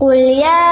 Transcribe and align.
قل 0.00 0.16
يا 0.16 0.62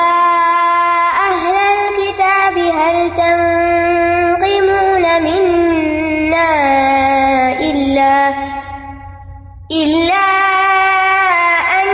أهل 1.28 1.54
الكتاب 1.56 2.58
هل 2.58 3.10
تنقمون 3.16 5.04
منا 5.22 6.50
إلا 7.60 8.28
إلا 9.72 10.24
أن 11.80 11.88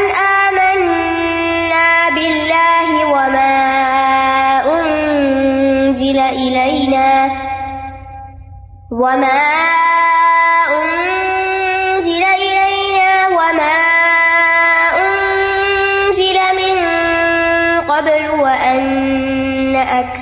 آمنا 0.47 1.89
بالله 2.15 3.05
وما 3.07 3.61
أنزل 4.81 6.19
إلينا 6.19 7.31
وما 8.91 9.70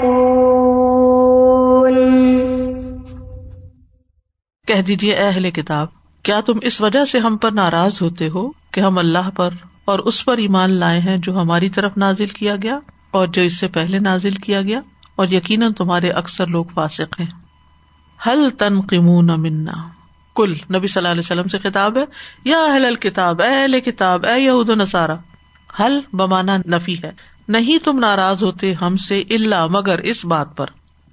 کہہ 4.66 4.82
دیجیے 4.82 5.14
اہل 5.14 5.50
کتاب، 5.50 5.86
کیا 6.22 6.40
تم 6.40 6.52
اس 6.62 6.80
وجہ 6.80 7.04
سے 7.04 7.18
ہم 7.18 7.36
پر 7.36 7.52
ناراض 7.52 8.02
ہوتے 8.02 8.28
ہو 8.28 8.48
کہ 8.70 8.80
ہم 8.80 8.98
اللہ 8.98 9.30
پر 9.36 9.50
اور 9.84 9.98
اس 9.98 10.24
پر 10.24 10.36
ایمان 10.36 10.70
لائے 10.70 11.00
ہیں 11.00 11.16
جو 11.16 11.40
ہماری 11.40 11.68
طرف 11.68 11.96
نازل 11.96 12.26
کیا 12.26 12.56
گیا 12.62 12.78
اور 13.10 13.26
جو 13.26 13.42
اس 13.42 13.60
سے 13.60 13.68
پہلے 13.68 13.98
نازل 13.98 14.34
کیا 14.34 14.62
گیا؟ 14.62 14.80
اور 15.16 15.26
یقیناً 15.28 15.72
تمہارے 15.72 16.10
اکثر 16.10 16.46
لوگ 16.46 16.64
فاسق 16.74 17.20
ہیں۔ 17.20 17.26
حل 18.26 18.50
تنقمون 18.58 19.40
منا؟ 19.40 20.01
کل 20.36 20.52
نبی 20.52 20.86
صلی 20.86 21.00
اللہ 21.00 21.08
علیہ 21.08 21.20
وسلم 21.20 21.46
سے 21.46 21.58
خطاب 21.58 21.98
ہے، 21.98 22.04
یا 22.44 22.64
اہل 22.64 22.84
الکتاب، 22.84 23.42
اے 23.42 23.62
اہل 23.62 23.80
کتاب، 23.80 24.26
اے 24.26 24.40
یہود 24.40 24.68
و 24.68 24.74
نصارہ، 24.74 25.16
حل 25.80 26.00
بمانا 26.12 26.56
نفی 26.56 26.96
ہے۔ 27.04 27.12
نہیں 27.48 27.84
تم 27.84 27.98
ناراض 27.98 28.42
ہوتے 28.42 28.72
ہم 28.72 28.96
سے 28.96 29.20
اللہ 29.20 29.66
مگر 29.66 29.98
اس 29.98 30.24
بات 30.24 30.56
پر۔ 30.56 30.66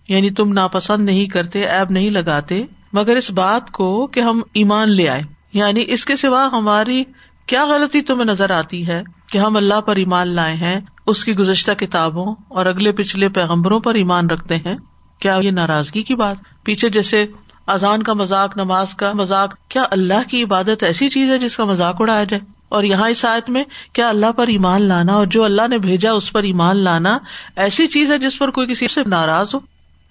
یعنی 0.10 0.30
تم 0.30 0.54
ناپسند 0.54 1.06
نہیں 1.06 1.26
کرتے 1.26 1.66
ایب 1.66 1.92
نہیں 1.92 2.10
لگاتے، 2.10 2.64
مگر 2.94 3.16
اس 3.16 3.32
بات 3.32 3.72
کو 3.72 4.08
کہ 4.08 4.20
ہم 4.20 4.42
ایمان 4.54 4.92
لے 4.92 5.10
آئے۔ 5.10 5.22
یعنی 5.54 5.84
اس 5.88 6.06
کے 6.06 6.16
سوا 6.16 6.50
ہماری 6.52 7.04
کیا 7.46 7.66
غلطی 7.66 8.02
تمہیں 8.02 8.26
نظر 8.26 8.50
آتی 8.52 8.88
ہے 8.88 9.04
کہ 9.32 9.38
ہم 9.38 9.56
اللہ 9.56 9.82
پر 9.82 9.96
ایمان 9.96 10.34
لائے 10.34 10.56
ہیں، 10.56 10.80
اس 11.06 11.26
کی 11.26 11.36
گزشتہ 11.36 11.72
کتابوں 11.72 12.36
اور 12.48 12.66
اگلے 12.66 12.92
پچھلے 12.92 13.30
پیغمبروں 13.30 13.80
پر 13.80 13.94
ایمان 13.94 14.30
رکھتے 14.30 14.56
ہیں؟ 14.56 14.76
کیا 15.20 15.40
یہ 15.44 15.52
ناراضگی 15.52 16.04
کی 16.04 16.16
بات؟ 16.16 16.36
پیچھے 16.64 16.90
جیسے 16.90 17.26
اذان 17.70 18.04
کا 18.04 18.14
مذاق، 18.14 18.58
نماز 18.58 18.94
کا 18.94 19.12
مذاق، 19.14 19.56
کیا 19.70 19.84
اللہ 19.92 20.30
کی 20.30 20.44
عبادت 20.44 20.84
ایسی 20.84 21.10
چیز 21.10 21.32
ہے 21.32 21.38
جس 21.38 21.58
کا 21.58 21.66
مذاق 21.66 21.96
اڑایا 22.00 22.24
جائے؟ 22.24 22.60
اور 22.70 22.84
یہاں 22.84 23.10
اس 23.10 23.26
آیت 23.26 23.50
میں 23.50 23.64
کیا 23.94 24.10
اللہ 24.10 24.32
پر 24.36 24.48
ایمان 24.48 24.82
لانا 24.82 25.14
اور 25.14 25.26
جو 25.26 25.44
اللہ 25.44 25.68
نے 25.68 25.78
بھیجا 25.78 26.12
اس 26.12 26.32
پر 26.32 26.44
ایمان 26.44 26.78
لانا 26.78 27.18
ایسی 27.56 27.88
چیز 27.88 28.12
ہے 28.12 28.18
جس 28.18 28.40
پر 28.40 28.50
کوئی 28.50 28.68
کسی 28.68 28.88
سے 28.88 29.02
ناراض 29.06 29.56
ہو؟ 29.56 29.60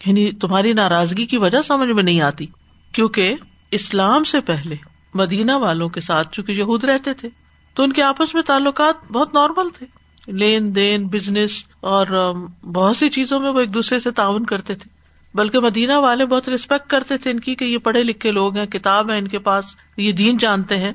یعنی 0.06 0.32
تمہاری 0.32 0.72
ناراضگی 0.72 1.26
کی 1.26 1.36
وجہ 1.36 1.62
سمجھ 1.62 1.90
میں 1.90 2.02
نہیں 2.02 2.20
آتی، 2.20 2.46
کیونکہ 2.92 3.34
اسلام 3.70 4.24
سے 4.24 4.40
پہلے 4.40 4.74
مدینہ 5.14 5.52
والوں 5.52 5.88
کے 5.88 6.00
ساتھ 6.00 6.28
چونکہ 6.32 6.52
یہود 6.52 6.84
رہتے 6.84 7.14
تھے، 7.14 7.28
تو 7.74 7.82
ان 7.82 7.92
کے 7.92 8.02
آپس 8.02 8.34
میں 8.34 8.42
تعلقات 8.42 9.12
بہت 9.12 9.34
نارمل 9.34 9.68
تھے۔ 9.78 9.86
لین 10.26 10.74
دین، 10.74 11.08
بزنس 11.08 11.64
اور 11.80 12.32
بہت 12.74 12.96
سی 12.96 13.08
چیزوں 13.08 13.40
میں 13.40 13.50
وہ 13.50 13.60
ایک 13.60 13.74
دوسرے 13.74 13.98
سے 13.98 14.10
تعاون 14.10 14.44
کرتے 14.44 14.74
تھے۔ 14.74 14.97
بلکہ 15.34 15.60
مدینہ 15.60 15.92
والے 15.92 16.26
بہت 16.26 16.48
ریسپیکٹ 16.48 16.90
کرتے 16.90 17.18
تھے 17.18 17.30
ان 17.30 17.40
کی 17.40 17.54
کہ 17.54 17.64
یہ 17.64 17.78
پڑھے 17.78 18.02
لکھے 18.02 18.32
لوگ 18.32 18.56
ہیں، 18.56 18.66
کتاب 18.66 19.10
ہے 19.10 19.18
ان 19.18 19.28
کے 19.28 19.38
پاس، 19.38 19.64
یہ 19.96 20.12
دین 20.12 20.36
جانتے 20.36 20.76
ہیں۔ 20.76 20.92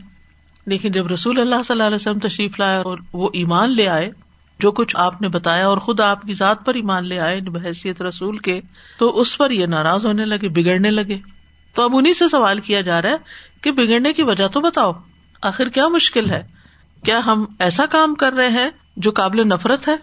لیکن 0.65 0.91
جب 0.91 1.07
رسول 1.07 1.39
اللہ 1.39 1.55
صلی 1.55 1.73
اللہ 1.73 1.83
علیہ 1.83 1.95
وسلم 1.95 2.19
تشریف 2.19 2.59
لائے 2.59 2.77
اور 2.77 2.97
وہ 3.13 3.29
ایمان 3.33 3.71
لے 3.71 3.87
آئے، 3.87 4.11
جو 4.59 4.71
کچھ 4.71 4.95
آپ 4.99 5.21
نے 5.21 5.27
بتایا 5.27 5.67
اور 5.67 5.77
خود 5.77 5.99
آپ 5.99 6.21
کی 6.21 6.33
ذات 6.33 6.65
پر 6.65 6.73
ایمان 6.73 7.07
لے 7.07 7.19
آئے 7.19 7.41
بحثیت 7.41 8.01
رسول 8.01 8.37
کے، 8.37 8.61
تو 8.97 9.19
اس 9.19 9.37
پر 9.37 9.51
یہ 9.51 9.65
ناراض 9.65 10.05
ہونے 10.05 10.25
لگے، 10.25 10.49
بگڑنے 10.49 10.91
لگے۔ 10.91 11.17
تو 11.73 11.83
اب 11.83 11.91
انہیں 11.93 12.13
سے 12.13 12.29
سوال 12.29 12.59
کیا 12.59 12.81
جا 12.81 13.01
رہا 13.01 13.09
ہے 13.09 13.15
کہ 13.61 13.71
بگڑنے 13.71 14.13
کی 14.13 14.23
وجہ 14.23 14.47
تو 14.47 14.61
بتاؤ، 14.61 14.91
آخر 15.41 15.69
کیا 15.69 15.87
مشکل 15.87 16.29
ہے؟ 16.29 16.43
کیا 17.05 17.21
ہم 17.25 17.45
ایسا 17.59 17.85
کام 17.85 18.15
کر 18.15 18.33
رہے 18.33 18.47
ہیں 18.47 18.69
جو 18.97 19.11
قابل 19.11 19.47
نفرت 19.47 19.87
ہے؟ 19.87 19.95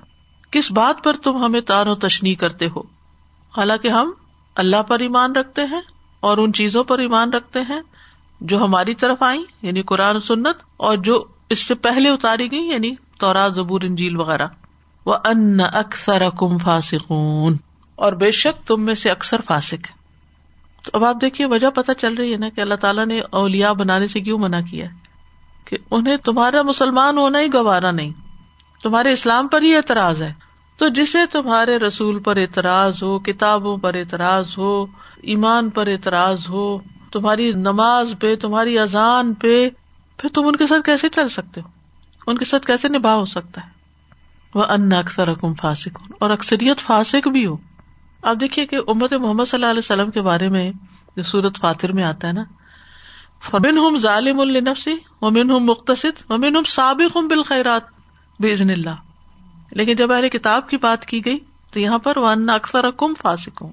کس 0.50 0.72
بات 0.72 1.04
پر 1.04 1.12
تم 1.12 1.44
ہمیں 1.44 1.60
تار 1.60 1.86
و 1.86 1.94
تشنی 1.94 2.34
کرتے 2.34 2.68
ہو؟ 2.76 2.99
حالانکہ 3.54 3.88
ہم 3.88 4.10
اللہ 4.56 4.82
پر 4.82 5.00
ایمان 5.00 5.36
رکھتے 5.36 5.62
ہیں 5.64 5.80
اور 6.22 6.38
ان 6.38 6.52
چیزوں 6.52 6.84
پر 6.84 6.98
ایمان 6.98 7.32
رکھتے 7.32 7.60
ہیں 7.68 7.80
جو 8.40 8.62
ہماری 8.64 8.94
طرف 8.94 9.22
آئی 9.22 9.44
یعنی 9.62 9.82
قرآن 9.82 10.20
سنت، 10.20 10.62
اور 10.76 10.96
جو 10.98 11.24
اس 11.50 11.66
سے 11.66 11.74
پہلے 11.76 12.08
اتاری 12.08 12.50
گئی 12.50 12.68
یعنی 12.68 12.92
تورا 13.20 13.46
زبور، 13.48 13.80
انجیل 13.80 14.16
وغیرہ۔ 14.16 14.46
وہ 15.06 15.16
ان 15.24 15.60
اکثر 15.72 16.22
کم 16.38 16.56
فاسکون 16.58 17.56
اور 17.98 18.12
بے 18.12 18.30
شک 18.30 18.66
تم 18.66 18.82
میں 18.82 18.94
سے 18.94 19.10
اکثر 19.10 19.40
فاسک 19.40 19.90
ہے 19.90 19.98
تو 20.84 20.90
اب 20.92 21.04
آپ 21.04 21.16
دیکھیے، 21.20 21.46
وجہ 21.46 21.70
پتہ 21.74 21.92
چل 21.92 22.14
رہی 22.14 22.32
ہے 22.32 22.36
نا 22.36 22.48
کہ 22.48 22.60
اللہ 22.60 22.74
تعالیٰ 22.74 23.06
نے 23.06 23.20
اولیا 23.32 23.72
بنانے 23.72 24.08
سے 24.08 24.20
کیوں 24.20 24.38
منع 24.38 24.60
کیا 24.70 24.86
کہ 25.64 25.76
انہیں 25.90 26.16
تمہارا 26.16 26.62
مسلمان 26.62 27.18
ہونا 27.18 27.40
ہی 27.40 27.52
گوارا 27.52 27.90
نہیں، 27.90 28.12
تمہارے 28.80 29.12
اسلام 29.12 29.48
پر 29.48 29.62
ہی 29.62 29.74
اعتراض 29.76 30.22
ہے۔ 30.22 30.32
تو 30.80 30.88
جسے 30.88 31.18
تمہارے 31.26 31.76
رسول 31.76 32.18
پر 32.18 32.36
اعتراض 32.36 33.02
ہو، 33.02 33.18
کتابوں 33.18 33.76
پر 33.76 33.94
اعتراض 33.94 34.58
ہو، 34.58 34.86
ایمان 35.22 35.70
پر 35.70 35.86
اعتراض 35.86 36.48
ہو، 36.48 36.78
تمہاری 37.12 37.52
نماز 37.52 38.14
پہ، 38.20 38.36
تمہاری 38.36 38.78
اذان 38.78 39.34
پہ، 39.34 39.68
پھر 40.18 40.28
تم 40.28 40.46
ان 40.46 40.56
کے 40.56 40.66
ساتھ 40.66 40.82
کیسے 40.82 41.08
چل 41.08 41.28
سکتے 41.28 41.60
ہو؟ 41.60 41.68
ان 42.26 42.38
کے 42.38 42.44
ساتھ 42.44 42.66
کیسے 42.66 42.88
نباہ 42.88 43.14
ہو 43.14 43.24
سکتا 43.24 43.60
ہے؟ 43.60 43.68
وہ 44.54 44.64
ان 44.64 44.92
اکثر 44.92 45.32
حکم 45.32 45.54
فاسک 45.54 45.98
ہو 46.00 46.14
اور 46.18 46.30
اکثریت 46.30 46.78
فاسک 46.78 47.28
بھی 47.28 47.46
ہو۔ 47.46 47.56
آپ 48.22 48.36
دیکھیے 48.40 48.66
کہ 48.66 48.76
امت 48.88 49.12
محمد 49.12 49.44
صلی 49.44 49.58
اللہ 49.58 49.70
علیہ 49.70 49.78
وسلم 49.78 50.10
کے 50.10 50.20
بارے 50.20 50.48
میں 50.48 50.72
جو 51.16 51.22
سورت 51.22 51.58
فاتر 51.58 51.92
میں 51.92 52.04
آتا 52.04 52.28
ہے 52.28 52.32
نا 52.32 52.44
فمن 53.40 53.78
ہم 53.78 53.96
ظالم 53.96 54.40
النفسی 54.40 54.96
ومن 55.22 55.50
ہم 55.50 55.64
مختصد 55.64 56.30
ومن 56.30 56.56
ہم 56.56 56.64
سابق 56.64 57.16
ہم 57.16 57.28
بالخیرات 57.28 57.82
بزن 58.40 58.70
اللہ 58.70 59.09
لیکن 59.70 59.94
جب 59.94 60.12
اہل 60.12 60.28
کتاب 60.28 60.68
کی 60.68 60.76
بات 60.76 61.06
کی 61.06 61.24
گئی 61.24 61.38
تو 61.70 61.80
یہاں 61.80 61.98
پر 61.98 62.16
ون 62.16 62.50
اکثر 62.50 62.90
کم 62.90 63.14
فاسک 63.22 63.62
ہوں 63.62 63.72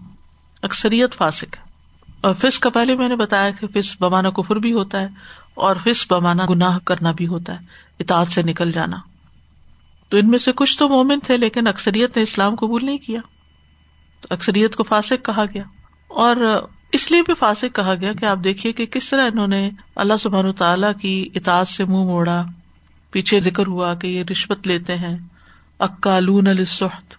اکثریت 0.62 1.16
فاسک 1.16 1.56
اور 2.22 2.34
فس 2.34 2.60
کا 2.60 2.70
پہلے 2.70 2.96
میں 2.96 3.10
نے 3.10 3.16
بتایا 3.16 3.50
کہ 3.50 3.68
فس 3.68 4.02
بمانا 4.02 4.30
کفر 4.30 4.56
بھی 4.56 4.74
ہوتا 4.74 5.02
ہے 5.02 5.08
اور 5.54 5.76
فس 5.76 6.12
بمانا 6.12 6.46
گناہ 6.50 6.80
کرنا 6.80 7.12
بھی 7.12 7.28
ہوتا 7.28 7.54
ہے، 7.54 7.66
اطاعت 8.00 8.32
سے 8.32 8.42
نکل 8.42 8.72
جانا۔ 8.72 8.98
تو 10.10 10.18
ان 10.18 10.30
میں 10.30 10.40
سے 10.40 10.52
کچھ 10.56 10.80
تو 10.80 10.90
مومن 10.90 11.20
تھے 11.20 11.38
لیکن 11.38 11.68
اکثریت 11.68 12.18
نے 12.18 12.24
اسلام 12.24 12.56
قبول 12.56 12.86
نہیں 12.86 12.98
کیا۔ 12.98 13.20
تو 14.22 14.28
اکثریت 14.32 14.76
کو 14.76 14.84
فاسق 14.84 15.26
کہا 15.26 15.46
گیا۔ 15.54 15.64
اور 16.08 16.36
اس 16.92 17.12
لیے 17.12 17.22
بھی 17.22 17.34
فاسق 17.34 17.76
کہا 17.76 17.94
گیا 18.02 18.14
کہ 18.14 18.26
آپ 18.26 18.38
دیکھیے 18.44 18.74
کہ 18.74 18.86
کس 18.86 19.10
طرح 19.10 19.28
انہوں 19.28 19.48
نے 19.48 19.70
اللہ 19.96 20.18
سبحان 20.20 20.52
تعالیٰ 20.52 20.92
کی 21.02 21.30
اطاعت 21.36 21.68
سے 21.68 21.86
منہ 21.86 21.96
موڑا، 21.96 22.44
پیچھے 23.12 23.40
ذکر 23.40 23.68
ہوا 23.68 23.94
کہ 23.94 24.08
یہ 24.08 24.24
رشوت 24.32 24.68
لیتے 24.68 24.96
ہیں۔ 24.96 25.18
اکالون 25.80 26.48
السحت 26.48 27.14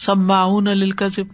سماؤن 0.00 0.68
الکذب 0.68 1.24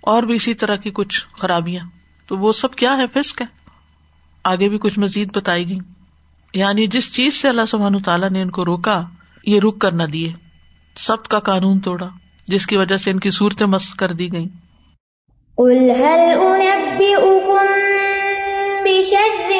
اور 0.00 0.22
بھی 0.22 0.34
اسی 0.34 0.54
طرح 0.54 0.76
کی 0.76 0.90
کچھ 0.94 1.26
خرابیاں۔ 1.40 1.84
تو 2.26 2.36
وہ 2.36 2.52
سب 2.52 2.74
کیا 2.74 2.98
ہے؟ 2.98 3.06
فسک 3.12 3.42
ہے۔ 3.42 3.46
آگے 4.44 4.68
بھی 4.68 4.78
کچھ 4.78 4.98
مزید 4.98 5.36
بتائی 5.36 5.68
گئی۔ 5.68 5.78
یعنی 6.54 6.86
جس 6.86 7.14
چیز 7.14 7.34
سے 7.34 7.48
اللہ 7.48 7.66
سبحان 7.68 8.02
تعالیٰ 8.02 8.30
نے 8.30 8.42
ان 8.42 8.50
کو 8.50 8.64
روکا، 8.64 9.02
یہ 9.44 9.60
رک 9.60 9.78
کر 9.78 9.92
نہ 9.92 10.02
دیے۔ 10.02 10.32
سب 10.96 11.22
کا 11.22 11.38
قانون 11.38 11.80
توڑا، 11.80 12.08
جس 12.46 12.66
کی 12.66 12.76
وجہ 12.76 12.96
سے 12.96 13.10
ان 13.10 13.20
کی 13.20 13.30
صورتیں 13.30 13.66
مس 13.66 13.94
کر 13.94 14.12
دی 14.12 14.32
گئی 14.32 14.48
قل 15.58 15.72
هل 15.72 16.38
أنبئكم 16.38 17.66
بشر 18.84 19.52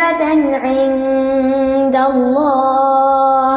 مثوبة 0.00 0.56
عند 0.56 1.96
الله. 1.96 3.56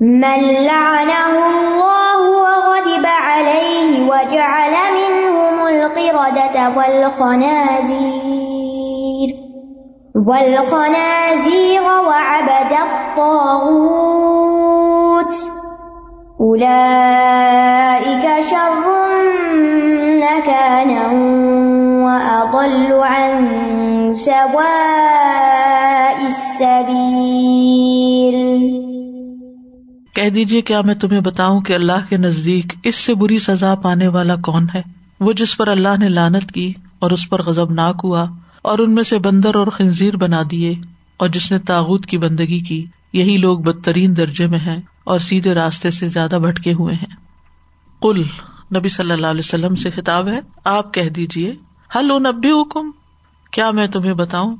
من 0.00 0.40
لعنه 0.64 1.46
الله 1.46 2.20
وغضب 2.42 3.06
عليه 3.06 4.10
وجعل 4.10 4.74
منهم 4.94 5.66
القردة 5.68 6.56
والخنازير. 6.76 7.98
والخنازير 10.28 11.82
وعبد 11.82 12.72
الطاغوت. 12.72 13.98
أولئك 16.40 18.24
شر 18.40 18.84
مكانا 20.16 21.06
وأضل 22.04 22.92
عن 23.02 23.34
سواء 24.14 25.28
السبيل۔ 26.24 27.08
کہہ 30.14 30.28
دیجیے 30.28 30.60
کیا 30.60 30.80
میں 30.80 30.94
تمہیں 30.94 31.20
بتاؤں 31.20 31.60
کہ 31.60 31.72
اللہ 31.72 32.08
کے 32.08 32.16
نزدیک 32.16 32.72
اس 32.82 32.96
سے 32.96 33.14
بری 33.14 33.38
سزا 33.38 33.74
پانے 33.74 34.08
والا 34.08 34.36
کون 34.36 34.66
ہے؟ 34.74 34.82
وہ 35.20 35.32
جس 35.32 35.56
پر 35.56 35.68
اللہ 35.68 35.96
نے 35.98 36.08
لانت 36.08 36.52
کی 36.52 36.72
اور 36.98 37.10
اس 37.10 37.28
پر 37.28 37.42
غزب 37.42 37.70
ناک 37.70 38.00
ہوا 38.04 38.26
اور 38.62 38.78
ان 38.78 38.94
میں 38.94 39.02
سے 39.02 39.18
بندر 39.18 39.54
اور 39.54 39.66
خنزیر 39.66 40.16
بنا 40.16 40.42
دیے 40.50 40.74
اور 41.16 41.28
جس 41.28 41.52
نے 41.52 41.58
تاغت 41.58 42.06
کی 42.06 42.18
بندگی 42.18 42.60
کی، 42.60 42.86
یہی 43.12 43.36
لوگ 43.36 43.58
بدترین 43.58 44.16
درجے 44.16 44.46
میں 44.46 44.58
ہیں 44.58 44.80
اور 45.04 45.18
سیدھے 45.18 45.54
راستے 45.54 45.90
سے 45.90 46.08
زیادہ 46.08 46.38
بھٹکے 46.42 46.72
ہوئے 46.72 46.94
ہیں۔ 46.94 47.16
کل 48.02 48.22
نبی 48.76 48.88
صلی 48.88 49.12
اللہ 49.12 49.26
علیہ 49.26 49.42
وسلم 49.44 49.74
سے 49.74 49.90
خطاب 49.90 50.28
ہے، 50.28 50.40
آپ 50.64 50.94
کہہ 50.94 51.08
دیجیے 51.08 51.54
حل 51.96 52.08
نبی 52.22 52.50
حکم 52.50 52.90
کیا 53.50 53.70
میں 53.70 53.86
تمہیں 53.86 54.12
بتاؤں؟ 54.12 54.56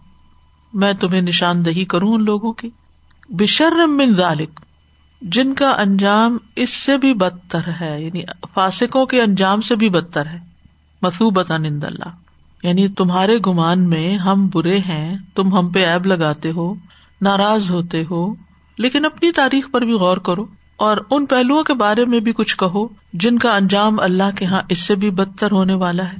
میں 0.72 0.92
تمہیں 0.92 1.20
نشاندہی 1.20 1.84
کروں 1.84 2.14
ان 2.14 2.24
لوگوں 2.24 2.52
کی؟ 2.52 2.70
بشر 3.28 3.86
من 3.86 4.14
ذالک، 4.14 4.60
جن 5.22 5.54
کا 5.54 5.70
انجام 5.70 6.36
اس 6.56 6.70
سے 6.70 6.98
بھی 6.98 7.14
بدتر 7.14 7.60
ہے 7.80 8.02
یعنی 8.02 8.22
فاسکوں 8.54 9.06
کے 9.06 9.22
انجام 9.22 9.60
سے 9.60 9.76
بھی 9.76 9.88
بدتر 9.88 10.26
ہے۔ 10.26 10.38
مسوبت 11.02 11.50
نند 11.50 11.84
اللہ 11.84 12.08
یعنی 12.62 12.88
تمہارے 12.88 13.36
گمان 13.46 13.88
میں 13.88 14.16
ہم 14.16 14.48
برے 14.54 14.78
ہیں، 14.78 15.18
تم 15.34 15.58
ہم 15.58 15.68
پہ 15.68 15.86
ایب 15.86 16.06
لگاتے 16.06 16.50
ہو، 16.50 16.74
ناراض 17.20 17.70
ہوتے 17.70 18.04
ہو، 18.10 18.34
لیکن 18.78 19.04
اپنی 19.04 19.32
تاریخ 19.32 19.70
پر 19.70 19.82
بھی 19.82 19.92
غور 19.92 20.16
کرو 20.16 20.46
اور 20.76 20.96
ان 21.10 21.26
پہلوؤں 21.26 21.64
کے 21.64 21.74
بارے 21.74 22.04
میں 22.04 22.20
بھی 22.20 22.32
کچھ 22.32 22.56
کہو 22.56 22.88
جن 23.12 23.38
کا 23.38 23.56
انجام 23.56 24.00
اللہ 24.00 24.36
کے 24.36 24.44
یہاں 24.44 24.62
اس 24.68 24.78
سے 24.78 24.94
بھی 24.94 25.10
بدتر 25.10 25.50
ہونے 25.50 25.74
والا 25.74 26.04
ہے، 26.04 26.16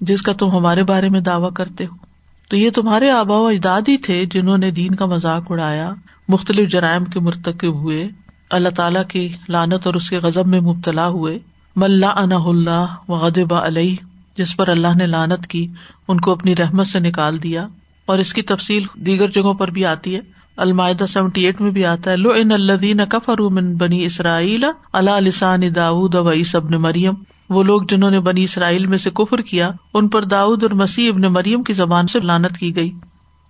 جس 0.00 0.22
کا 0.22 0.32
تم 0.32 0.50
ہمارے 0.50 0.82
بارے 0.82 1.08
میں 1.08 1.20
دعوی 1.20 1.48
کرتے 1.54 1.86
ہو۔ 1.86 2.09
تو 2.50 2.56
یہ 2.56 2.70
تمہارے 2.70 3.10
آبا 3.10 3.36
و 3.36 3.46
اجداد 3.46 3.80
ہی 3.88 3.96
تھے 3.96 4.24
جنہوں 4.24 4.58
نے 4.58 4.70
دین 4.70 4.94
کا 4.94 5.06
مذاق 5.06 5.42
اڑایا، 5.50 5.94
مختلف 6.28 6.70
جرائم 6.70 7.04
کے 7.04 7.20
مرتکب 7.20 7.74
ہوئے، 7.74 8.08
اللہ 8.50 8.68
تعالیٰ 8.68 9.06
کی 9.08 9.28
لانت 9.48 9.86
اور 9.86 9.94
اس 9.94 10.10
کے 10.10 10.18
غزب 10.18 10.46
میں 10.46 10.60
مبتلا 10.60 11.08
ہوئے۔ 11.08 11.38
ملا 11.76 12.12
اللہ 12.16 12.86
و 13.08 13.26
علیہ، 13.50 13.96
جس 14.36 14.56
پر 14.56 14.68
اللہ 14.68 14.96
نے 14.98 15.06
لانت 15.06 15.46
کی، 15.46 15.66
ان 16.08 16.20
کو 16.20 16.32
اپنی 16.32 16.56
رحمت 16.56 16.86
سے 16.86 17.00
نکال 17.00 17.42
دیا۔ 17.42 17.68
اور 18.06 18.18
اس 18.18 18.34
کی 18.34 18.42
تفصیل 18.42 18.82
دیگر 18.94 19.28
جگہوں 19.28 19.54
پر 19.54 19.70
بھی 19.70 19.84
آتی 19.84 20.14
ہے۔ 20.14 20.20
المائدہ 20.56 21.06
سیونٹی 21.06 21.44
ایٹ 21.44 21.60
میں 21.60 21.70
بھی 21.70 21.84
آتا 21.84 22.10
ہے۔ 22.10 22.16
لو 22.16 22.30
ان 22.30 22.52
الدین 22.52 23.00
کفر 23.08 23.42
بنی 23.76 24.04
اسرائیل 24.04 24.64
اللہ 24.92 25.20
لسان 25.20 25.60
داود 25.74 26.14
و 26.14 26.28
ابن 26.28 26.76
مریم۔ 26.76 27.14
وہ 27.50 27.62
لوگ 27.62 27.82
جنہوں 27.82 28.10
نے 28.10 28.20
بنی 28.20 28.44
اسرائیل 28.44 28.86
میں 28.86 28.98
سے 28.98 29.10
کفر 29.10 29.40
کیا، 29.40 29.70
ان 29.94 30.08
پر 30.08 30.24
داود 30.24 30.62
اور 30.62 30.70
مسیح 30.70 31.10
ابن 31.12 31.22
مریم 31.22 31.62
کی 31.62 31.72
زبان 31.72 32.06
سے 32.06 32.20
لانت 32.20 32.58
کی 32.58 32.76
گئی۔ 32.76 32.90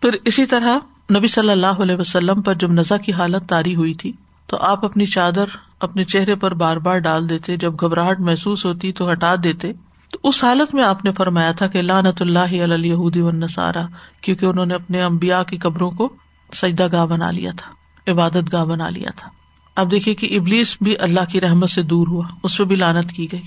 پھر 0.03 0.11
اسی 0.25 0.47
طرح 0.47 0.79
نبی 1.17 1.29
صلی 1.29 1.51
اللہ 1.51 1.83
علیہ 1.83 1.97
وسلم 1.97 2.43
پر 2.43 2.55
جب 2.55 2.73
نزا 2.73 2.97
کی 2.97 3.13
حالت 3.13 3.49
تاری 3.49 3.75
ہوئی 3.75 3.93
تھی، 3.93 4.13
تو 4.47 4.57
آپ 4.61 4.85
اپنی 4.85 5.07
چادر 5.07 5.45
اپنے 5.81 6.05
چہرے 6.05 6.35
پر 6.35 6.55
بار 6.55 6.77
بار 6.77 6.99
ڈال 6.99 7.29
دیتے، 7.29 7.57
جب 7.57 7.75
گھبراہٹ 7.81 8.21
محسوس 8.21 8.65
ہوتی 8.65 8.93
تو 8.93 9.11
ہٹا 9.13 9.35
دیتے۔ 9.45 9.73
تو 10.11 10.19
اس 10.25 10.45
حالت 10.45 10.75
میں 10.75 10.85
آپ 10.85 11.05
نے 11.05 11.13
فرمایا 11.13 11.53
تھا 11.53 11.67
کہ 11.67 11.83
لانت 11.83 12.23
اللہ 12.23 12.65
علیہ 12.65 12.95
نسارا 13.33 13.87
کیونکہ 14.21 14.47
انہوں 14.47 14.67
نے 14.67 14.75
اپنے 14.75 15.03
امبیا 15.03 15.43
کی 15.43 15.59
قبروں 15.59 15.91
کو 15.91 16.09
سجدہ 16.53 16.89
گاہ 16.93 17.07
بنا 17.07 17.31
لیا 17.31 17.51
تھا، 17.57 18.13
عبادت 18.13 18.53
گاہ 18.53 18.65
بنا 18.65 18.89
لیا 18.89 19.11
تھا۔ 19.17 19.29
اب 19.77 19.91
دیکھیے 19.91 20.15
کہ 20.15 20.39
ابلیس 20.39 20.77
بھی 20.81 20.95
اللہ 20.99 21.31
کی 21.33 21.41
رحمت 21.41 21.71
سے 21.71 21.83
دور 21.83 22.07
ہوا، 22.07 22.25
اس 22.43 22.59
پہ 22.59 22.65
بھی 22.65 22.77
لانت 22.77 23.13
کی 23.13 23.33
گئی۔ 23.33 23.43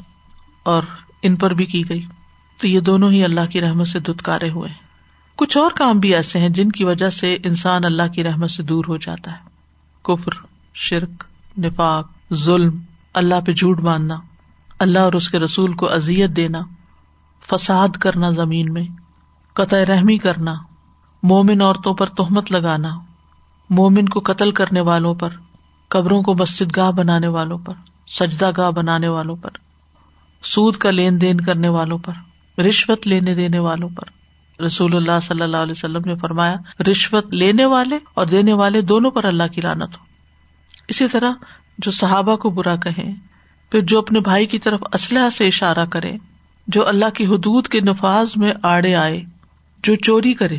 اور 0.64 0.84
ان 1.22 1.36
پر 1.36 1.54
بھی 1.54 1.66
کی 1.66 1.90
گئی۔ 1.90 2.06
تو 2.62 2.68
یہ 2.68 2.80
دونوں 2.80 3.12
ہی 3.12 3.24
اللہ 3.24 3.46
کی 3.52 3.62
رحمت 3.62 3.88
سے 3.88 4.00
دتکارے 4.00 4.50
ہوئے۔ 4.50 4.70
کچھ 5.36 5.58
اور 5.58 5.72
کام 5.76 6.00
بھی 6.00 6.16
ایسے 6.16 6.40
ہیں 6.40 6.50
جن 6.50 6.72
کی 6.72 6.84
وجہ 6.84 7.10
سے 7.10 7.38
انسان 7.46 7.86
اللہ 7.86 8.08
کی 8.14 8.24
رحمت 8.24 8.52
سے 8.52 8.64
دور 8.64 8.86
ہو 8.88 8.98
جاتا 8.98 9.32
ہے۔ 9.32 9.38
کفر، 10.04 10.32
شرک، 10.74 11.24
نفاق، 11.58 12.34
ظلم، 12.34 12.80
اللہ 13.14 13.36
پہ 13.46 13.52
جھوٹ 13.52 13.80
باندھنا، 13.80 14.20
اللہ 14.80 15.00
اور 15.00 15.14
اس 15.14 15.30
کے 15.30 15.40
رسول 15.40 15.74
کو 15.74 15.92
ازیت 15.92 16.30
دینا، 16.30 16.62
فساد 17.50 17.90
کرنا 17.90 18.30
زمین 18.30 18.74
میں، 18.74 18.84
قطع 19.54 19.78
رحمی 19.78 20.18
کرنا، 20.18 20.56
مومن 21.24 21.62
عورتوں 21.62 21.94
پر 21.94 22.06
تہمت 22.06 22.52
لگانا، 22.52 22.90
مومن 23.70 24.10
کو 24.10 24.20
قتل 24.20 24.52
کرنے 24.52 24.82
والوں 24.82 25.14
پر، 25.14 25.30
قبروں 25.88 26.24
کو 26.24 26.34
مسجد 26.34 26.78
گاہ 26.78 26.92
بنانے 26.92 27.28
والوں 27.28 27.58
پر، 27.58 27.74
سجدہ 28.08 28.52
گاہ 28.58 28.72
بنانے 28.72 29.08
والوں 29.08 29.36
پر۔ 29.36 29.50
سود 30.44 30.76
کا 30.76 30.92
لین 30.92 31.22
دین 31.22 31.42
کرنے 31.42 31.70
والوں 31.70 31.98
پر، 31.98 32.14
رشوت 32.62 33.08
لینے 33.08 33.36
دینے 33.36 33.60
والوں 33.60 33.90
پر۔ 33.90 34.24
رسول 34.62 34.96
اللہ 34.96 35.20
صلی 35.24 35.42
اللہ 35.42 35.58
علیہ 35.58 35.72
وسلم 35.72 36.02
نے 36.06 36.16
فرمایا، 36.16 36.56
رشوت 36.92 37.34
لینے 37.34 37.66
والے 37.66 37.98
اور 38.14 38.26
دینے 38.26 38.54
والے 38.54 38.82
دونوں 38.82 39.12
پر 39.12 39.26
اللہ 39.26 39.44
کی 39.52 39.62
لانت 39.62 39.94
ہو۔ 40.00 40.06
اسی 40.88 41.08
طرح 41.08 41.32
جو 41.78 41.92
صحابہ 41.92 42.36
کو 42.36 42.50
برا 42.50 42.76
کہیں، 42.76 43.16
پھر 43.72 43.82
جو 43.82 44.00
اپنے 44.00 44.20
بھائی 44.20 44.46
کی 44.46 44.60
طرف 44.60 44.80
اسلحہ 44.94 45.30
سے 45.30 45.48
اشارہ 45.48 45.86
کرے، 45.86 46.12
جو 46.68 46.88
اللہ 46.88 47.10
کی 47.10 47.26
حدود 47.26 47.68
کے 47.68 47.80
نفاذ 47.80 48.28
میں 48.36 48.54
آڑے 48.64 48.96
آئے، 48.96 49.22
جو 49.84 49.96
چوری 49.96 50.34
کرے۔ 50.34 50.58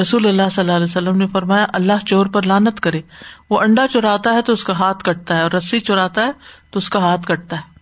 رسول 0.00 0.26
اللہ 0.26 0.48
صلی 0.52 0.62
اللہ 0.62 0.72
علیہ 0.72 0.84
وسلم 0.84 1.16
نے 1.16 1.26
فرمایا، 1.26 1.66
اللہ 1.72 2.06
چور 2.06 2.26
پر 2.26 2.42
لانت 2.42 2.80
کرے۔ 2.80 3.00
وہ 3.50 3.60
انڈا 3.60 3.88
چوراتا 3.88 4.34
ہے 4.34 4.42
تو 4.42 4.52
اس 4.52 4.64
کا 4.64 4.72
ہاتھ 4.72 5.04
کٹتا 5.04 5.36
ہے 5.36 5.42
اور 5.42 5.50
رسی 5.50 5.80
چوراتا 5.80 6.26
ہے 6.26 6.30
تو 6.70 6.78
اس 6.78 6.88
کا 6.88 6.98
ہاتھ 6.98 7.26
کٹتا 7.26 7.56
ہے۔ 7.56 7.75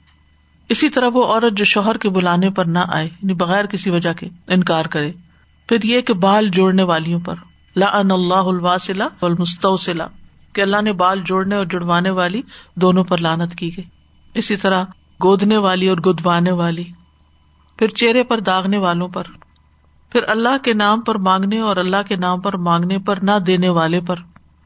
اسی 0.68 0.88
طرح 0.88 1.08
وہ 1.14 1.24
عورت 1.24 1.56
جو 1.56 1.64
شوہر 1.64 1.96
کے 1.96 2.08
بلانے 2.08 2.50
پر 2.50 2.64
نہ 2.64 2.78
آئے 2.88 3.06
یعنی 3.06 3.34
بغیر 3.34 3.66
کسی 3.66 3.90
وجہ 3.90 4.12
کے 4.12 4.28
انکار 4.48 4.84
کرے۔ 4.84 5.12
پھر 5.68 5.82
یہ 5.82 6.00
کہ 6.00 6.14
بال 6.14 6.48
جوڑنے 6.48 6.82
والیوں 6.82 7.20
پر 7.20 7.34
لا 7.76 7.86
اللہ 7.86 8.34
الواسلا 8.34 9.08
المستوسلا 9.22 10.06
کہ 10.52 10.60
اللہ 10.60 10.76
نے 10.84 10.92
بال 10.92 11.20
جوڑنے 11.24 11.54
اور 11.54 11.66
جڑوانے 11.66 12.10
والی 12.10 12.42
دونوں 12.74 13.04
پر 13.04 13.18
لانت 13.18 13.54
کی 13.54 13.76
گئی۔ 13.76 13.84
اسی 14.34 14.56
طرح 14.56 14.84
گودنے 15.22 15.56
والی 15.56 15.88
اور 15.88 15.96
گدوانے 15.96 16.50
والی، 16.50 16.84
پھر 17.76 17.88
چہرے 17.88 18.22
پر 18.22 18.40
داغنے 18.40 18.78
والوں 18.78 19.08
پر۔ 19.08 19.22
پھر 20.10 20.20
اللہ 20.28 20.58
کے 20.64 20.72
نام 20.74 21.00
پر 21.00 21.14
مانگنے 21.14 21.58
اور 21.58 21.76
اللہ 21.76 22.02
کے 22.08 22.16
نام 22.16 22.40
پر 22.40 22.56
مانگنے 22.56 22.98
پر 22.98 23.18
نہ 23.22 23.38
دینے 23.46 23.68
والے 23.68 24.00
پر۔ 24.00 24.16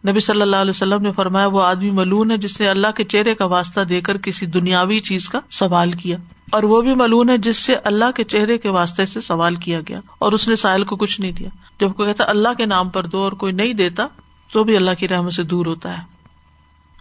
نبی 0.06 0.20
صلی 0.20 0.42
اللہ 0.42 0.56
علیہ 0.56 0.70
وسلم 0.70 1.02
نے 1.02 1.12
فرمایا، 1.12 1.46
وہ 1.46 1.62
آدمی 1.62 1.90
ملون 1.90 2.30
ہے 2.30 2.36
جس 2.36 2.60
نے 2.60 2.68
اللہ 2.68 2.86
کے 2.96 3.04
چہرے 3.04 3.34
کا 3.34 3.44
واسطہ 3.44 3.80
دے 3.80 4.00
کر 4.00 4.16
کسی 4.16 4.46
دنیاوی 4.46 5.00
چیز 5.00 5.28
کا 5.28 5.40
سوال 5.50 5.90
کیا۔ 5.90 6.16
اور 6.50 6.62
وہ 6.62 6.80
بھی 6.80 6.94
ملون 6.94 7.30
ہے 7.30 7.38
جس 7.38 7.56
سے 7.56 7.74
اللہ 7.74 8.04
کے 8.16 8.24
چہرے 8.24 8.58
کے 8.58 8.68
واسطے 8.68 9.06
سے 9.06 9.20
سوال 9.20 9.54
کیا 9.54 9.80
گیا۔ 9.88 10.00
اور 10.18 10.32
اس 10.32 10.48
نے 10.48 10.56
ساحل 10.56 10.84
کو 10.84 10.96
کچھ 10.96 11.20
نہیں 11.20 11.32
دیا۔ 11.32 11.48
جب 11.80 11.94
کوئی 11.94 12.08
کہتا، 12.08 12.30
اللہ 12.30 12.48
کے 12.58 12.66
نام 12.66 12.88
پر 12.88 13.06
دو 13.06 13.18
اور 13.18 13.32
کوئی 13.32 13.52
نہیں 13.52 13.72
دیتا، 13.72 14.06
تو 14.52 14.64
بھی 14.64 14.76
اللہ 14.76 14.90
کی 14.98 15.08
رحمت 15.08 15.32
سے 15.32 15.42
دور 15.42 15.66
ہوتا 15.66 15.98
ہے۔ 15.98 16.02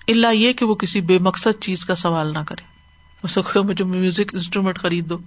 اللہ 0.08 0.34
یہ 0.34 0.54
کہ 0.54 0.66
وہ 0.66 0.76
کسی 0.76 1.02
بے 1.02 1.18
مقصد 1.20 1.62
چیز 1.62 1.86
کا 1.86 1.96
سوال 1.96 2.34
نہ 2.34 2.40
کرے۔ 2.48 2.78
مجھے 3.60 3.84
میوزک 3.84 4.34
انسٹرومینٹ 4.34 4.80
خرید 4.80 5.10
دو۔ 5.10 5.18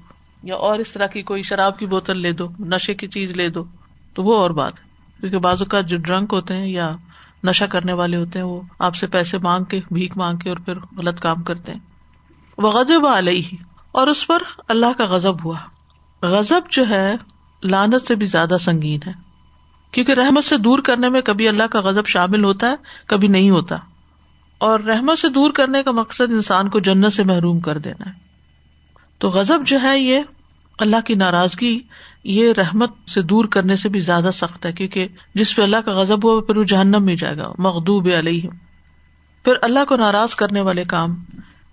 یا 0.43 0.55
اور 0.55 0.78
اس 0.78 0.93
طرح 0.93 1.06
کی 1.06 1.22
کوئی 1.22 1.43
شراب 1.43 1.79
کی 1.79 1.86
بوتل 1.86 2.17
لے 2.17 2.32
دو، 2.32 2.48
نشے 2.60 2.94
کی 2.94 3.06
چیز 3.06 3.31
لے 3.31 3.48
دو۔ 3.48 3.65
تو 4.15 4.22
وہ 4.22 4.36
اور 4.36 4.50
بات 4.50 4.72
ہے۔ 4.79 4.84
کیونکہ 5.20 5.39
بازو 5.39 5.65
کا 5.65 5.81
جو 5.81 5.96
ڈرنک 5.96 6.29
ہوتے 6.32 6.56
ہیں 6.56 6.69
یا 6.69 6.96
نشا 7.44 7.67
کرنے 7.67 7.93
والے 7.93 8.17
ہوتے 8.17 8.39
ہیں، 8.39 8.47
وہ 8.47 8.61
آپ 8.79 8.94
سے 8.94 9.06
پیسے 9.06 9.39
مانگ 9.39 9.65
کے، 9.65 9.81
بھیک 9.91 10.17
مانگ 10.17 10.39
کے 10.39 10.49
اور 10.49 10.56
پھر 10.56 10.75
غلط 10.97 11.20
کام 11.20 11.43
کرتے 11.43 11.73
ہیں۔ 11.73 11.79
وہ 12.59 12.70
غزب 12.70 13.06
علیہ، 13.06 13.56
اور 13.93 14.06
اس 14.06 14.27
پر 14.27 14.43
اللہ 14.69 14.99
کا 14.99 15.05
غزب 15.05 15.44
ہوا۔ 15.44 15.59
غزب 16.23 16.70
جو 16.70 16.89
ہے 16.89 17.15
لانت 17.63 18.06
سے 18.06 18.15
بھی 18.15 18.27
زیادہ 18.27 18.56
سنگین 18.61 19.01
ہے۔ 19.06 19.13
کیونکہ 19.91 20.13
رحمت 20.13 20.44
سے 20.44 20.56
دور 20.56 20.79
کرنے 20.79 21.09
میں 21.09 21.20
کبھی 21.20 21.49
اللہ 21.49 21.63
کا 21.63 21.81
غزب 21.81 22.06
شامل 22.06 22.44
ہوتا 22.44 22.70
ہے، 22.70 22.75
کبھی 23.06 23.29
نہیں 23.29 23.51
ہوتا۔ 23.51 23.77
اور 24.59 24.81
رحمت 24.81 25.19
سے 25.19 25.29
دور 25.29 25.51
کرنے 25.51 25.82
کا 25.82 25.91
مقصد 25.91 26.32
انسان 26.32 26.69
کو 26.69 26.81
جنت 26.81 27.13
سے 27.13 27.25
محروم 27.25 27.61
کر 27.61 27.79
دینا 27.79 28.06
ہے۔ 28.06 28.13
تو 29.19 29.29
غزب 29.29 29.59
جو 29.67 29.79
ہے، 29.82 29.99
یہ 29.99 30.20
اللہ 30.81 31.01
کی 31.06 31.15
ناراضگی 31.15 31.79
یہ 32.25 32.53
رحمت 32.53 32.91
سے 33.08 33.22
دور 33.22 33.44
کرنے 33.44 33.77
سے 33.77 33.89
بھی 33.89 34.01
زیادہ 34.01 34.31
سخت 34.32 34.67
ہے، 34.67 34.72
کیونکہ 34.72 35.08
جس 35.34 35.55
پہ 35.56 35.63
اللہ 35.63 35.77
کا 35.84 35.93
غزب 35.93 36.25
ہوا، 36.25 36.41
پھر 36.41 36.56
وہ 36.56 36.65
جہنم 36.65 37.05
میں 37.05 37.17
جائے 37.17 37.37
گا۔ 37.37 37.53
مغدوب 37.58 38.08
علیہ 38.19 38.49
پھر 39.44 39.55
اللہ 39.63 39.84
کو 39.89 39.96
ناراض 39.96 40.34
کرنے 40.34 40.60
والے 40.60 40.84
کام، 40.84 41.15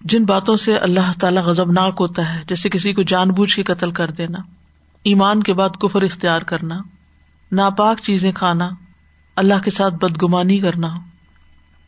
جن 0.02 0.26
باتوں 0.26 0.56
سے 0.56 0.78
اللہ 0.78 1.12
تعالی 1.20 1.38
غزب 1.38 1.72
ناک 1.72 1.96
ہوتا 2.00 2.34
ہے، 2.34 2.42
جیسے 2.48 2.70
کسی 2.70 2.94
کو 2.94 3.02
جان 3.02 3.30
بوجھ 3.30 3.56
کے 3.56 3.64
قتل 3.64 3.92
کر 3.92 4.12
دینا، 4.12 4.40
ایمان 5.04 5.44
کے 5.44 5.54
بعد 5.54 5.70
کفر 5.82 6.02
اختیار 6.02 6.42
کرنا، 6.42 6.82
ناپاک 7.52 8.02
چیزیں 8.02 8.32
کھانا، 8.32 8.70
اللہ 9.36 9.64
کے 9.64 9.72
ساتھ 9.72 9.94
بدگمانی 9.94 10.60
کرنا، 10.60 10.96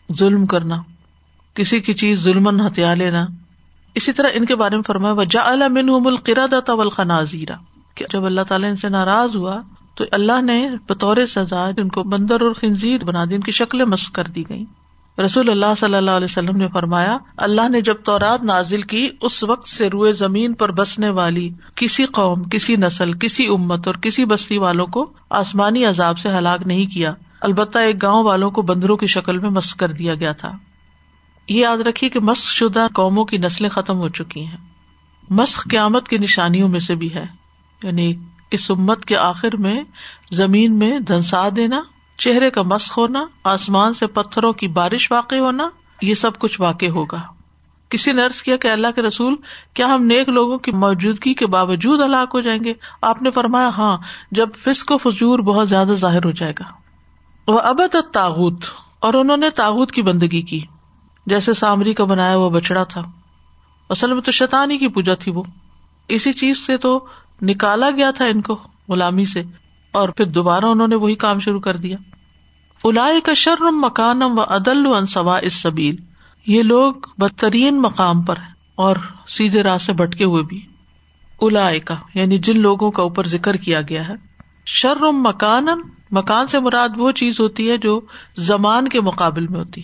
ظلم 0.09 0.45
کرنا، 0.45 0.81
کسی 1.53 1.79
کی 1.79 1.93
چیز 1.93 2.23
ظلم 2.23 2.67
ہتھیار 2.67 2.95
لینا۔ 2.95 3.25
اسی 3.99 4.13
طرح 4.13 4.27
ان 4.33 4.45
کے 4.45 4.55
بارے 4.55 4.75
میں 4.75 4.83
فرمایا 4.87 5.13
وجا 5.13 5.41
اللہ 5.45 5.95
کہ 7.95 8.05
جب 8.09 8.25
اللہ 8.25 8.41
تعالیٰ 8.47 8.69
ان 8.69 8.75
سے 8.75 8.89
ناراض 8.89 9.35
ہوا، 9.35 9.59
تو 9.95 10.03
اللہ 10.11 10.41
نے 10.41 10.69
بطور 10.89 11.17
سزا 11.25 11.65
ان 11.77 11.87
کو 11.87 12.03
بندر 12.03 12.41
اور 12.41 12.51
خنزیر 12.53 13.03
بنا 13.03 13.25
دی، 13.25 13.35
ان 13.35 13.41
کی 13.41 13.51
شکلیں 13.51 13.85
مس 13.85 14.09
کر 14.09 14.23
دی 14.23 14.43
گئی 14.49 14.65
رسول 15.25 15.49
اللہ 15.49 15.73
صلی 15.77 15.95
اللہ 15.95 16.11
علیہ 16.11 16.25
وسلم 16.25 16.57
نے 16.57 16.67
فرمایا، 16.73 17.17
اللہ 17.37 17.69
نے 17.69 17.81
جب 17.81 17.95
تورات 18.03 18.43
نازل 18.43 18.81
کی، 18.81 19.09
اس 19.21 19.43
وقت 19.43 19.67
سے 19.67 19.89
روئے 19.89 20.11
زمین 20.11 20.53
پر 20.53 20.71
بسنے 20.71 21.09
والی 21.09 21.49
کسی 21.75 22.05
قوم، 22.05 22.43
کسی 22.43 22.75
نسل، 22.75 23.13
کسی 23.13 23.47
امت 23.47 23.87
اور 23.87 23.95
کسی 23.95 24.25
بستی 24.25 24.57
والوں 24.57 24.87
کو 24.87 25.13
آسمانی 25.29 25.85
عذاب 25.85 26.19
سے 26.19 26.29
ہلاک 26.29 26.67
نہیں 26.67 26.85
کیا۔ 26.85 27.13
البتہ 27.41 27.79
ایک 27.79 28.01
گاؤں 28.01 28.23
والوں 28.23 28.51
کو 28.51 28.61
بندروں 28.61 28.97
کی 28.97 29.07
شکل 29.07 29.37
میں 29.37 29.49
مس 29.49 29.75
کر 29.75 29.91
دیا 29.91 30.15
گیا 30.15 30.31
تھا۔ 30.31 30.51
یہ 31.49 31.59
یاد 31.59 31.77
رکھیے 31.77 32.09
کہ 32.09 32.19
مسخ 32.19 32.49
شدہ 32.49 32.87
قوموں 32.93 33.25
کی 33.25 33.37
نسلیں 33.37 33.69
ختم 33.69 33.97
ہو 33.97 34.09
چکی 34.09 34.45
ہیں۔ 34.45 34.57
مسخ 35.29 35.67
قیامت 35.69 36.07
کی 36.07 36.17
نشانیوں 36.17 36.69
میں 36.69 36.79
سے 36.79 36.95
بھی 36.95 37.13
ہے۔ 37.13 37.25
یعنی 37.83 38.15
اس 38.51 38.71
امت 38.71 39.05
کے 39.05 39.17
آخر 39.17 39.55
میں 39.55 39.81
زمین 40.31 40.79
میں 40.79 40.99
دھنسا 40.99 41.49
دینا، 41.55 41.81
چہرے 42.17 42.49
کا 42.49 42.61
مسخ 42.61 42.97
ہونا، 42.97 43.25
آسمان 43.43 43.93
سے 43.93 44.07
پتھروں 44.07 44.53
کی 44.53 44.67
بارش 44.67 45.11
واقع 45.11 45.35
ہونا، 45.35 45.69
یہ 46.01 46.13
سب 46.13 46.39
کچھ 46.39 46.61
واقع 46.61 46.85
ہوگا۔ 46.85 47.21
کسی 47.89 48.11
نے 48.11 48.23
ارض 48.23 48.43
کیا 48.43 48.57
کہ 48.57 48.67
اللہ 48.67 48.87
کے 48.95 49.01
رسول، 49.01 49.35
کیا 49.73 49.95
ہم 49.95 50.03
نیک 50.03 50.29
لوگوں 50.29 50.57
کی 50.57 50.71
موجودگی 50.71 51.33
کے 51.33 51.47
باوجود 51.47 52.01
ہلاک 52.01 52.31
ہو 52.33 52.41
جائیں 52.41 52.63
گے؟ 52.63 52.73
آپ 53.01 53.21
نے 53.21 53.31
فرمایا 53.31 53.69
ہاں 53.77 53.97
جب 54.31 54.49
فسق 54.57 54.91
و 54.91 54.97
فجور 54.97 55.39
بہت 55.39 55.69
زیادہ 55.69 55.91
ظاہر 55.95 56.25
ہو 56.25 56.31
جائے 56.31 56.53
گا۔ 56.59 56.73
وہ 57.51 57.59
ابد 57.59 57.95
تاغت 58.13 58.65
اور 58.99 59.13
انہوں 59.13 59.37
نے 59.37 59.49
تاغت 59.49 59.91
کی 59.91 60.01
بندگی 60.01 60.41
کی۔ 60.41 60.61
جیسے 61.29 61.53
سامری 61.53 61.93
کا 61.93 62.03
بنایا 62.03 62.35
ہوا 62.35 62.49
بچڑا 62.49 62.83
تھا۔ 62.83 63.01
اصل 63.89 64.13
میں 64.13 64.21
تو 64.21 64.31
شیطانی 64.31 64.77
کی 64.77 64.87
پوجا 64.87 65.13
تھی 65.13 65.31
وہ۔ 65.31 65.43
اسی 66.07 66.33
چیز 66.33 66.65
سے 66.65 66.77
تو 66.77 67.05
نکالا 67.41 67.89
گیا 67.91 68.11
تھا 68.11 68.25
ان 68.25 68.41
کو 68.41 68.59
غلامی 68.89 69.25
سے۔ 69.25 69.43
اور 69.91 70.09
پھر 70.09 70.25
دوبارہ 70.25 70.65
انہوں 70.65 70.87
نے 70.87 70.95
وہی 70.95 71.15
کام 71.15 71.39
شروع 71.39 71.59
کر 71.59 71.77
دیا۔ 71.77 71.97
الا 72.83 73.07
کا 73.23 73.33
شرم 73.33 73.81
مکانم 73.81 74.39
و 74.39 74.43
عدل 74.43 74.85
انصوا 74.85 75.37
اس 75.37 75.53
سبیل 75.53 75.95
یہ 76.47 76.63
لوگ 76.63 76.93
بدترین 77.17 77.81
مقام 77.81 78.21
پر 78.21 78.37
ہیں 78.37 78.53
اور 78.75 78.95
سیدھے 79.27 79.63
راہ 79.63 79.77
سے 79.77 79.93
بٹکے 79.93 80.23
ہوئے 80.23 80.43
بھی۔ 80.43 80.61
الا 81.41 81.69
کا 81.85 81.95
یعنی 82.13 82.37
جن 82.37 82.59
لوگوں 82.59 82.91
کا 82.91 83.03
اوپر 83.03 83.27
ذکر 83.27 83.53
کیا 83.53 83.81
گیا 83.81 84.07
ہے۔ 84.07 84.13
شرم 84.65 85.21
مکان 85.21 85.67
مکان 86.11 86.47
سے 86.47 86.59
مراد 86.59 86.89
وہ 86.97 87.11
چیز 87.11 87.39
ہوتی 87.39 87.71
ہے 87.71 87.77
جو 87.77 88.01
زمان 88.37 88.87
کے 88.87 89.01
مقابل 89.01 89.47
میں 89.47 89.59
ہوتی۔ 89.59 89.81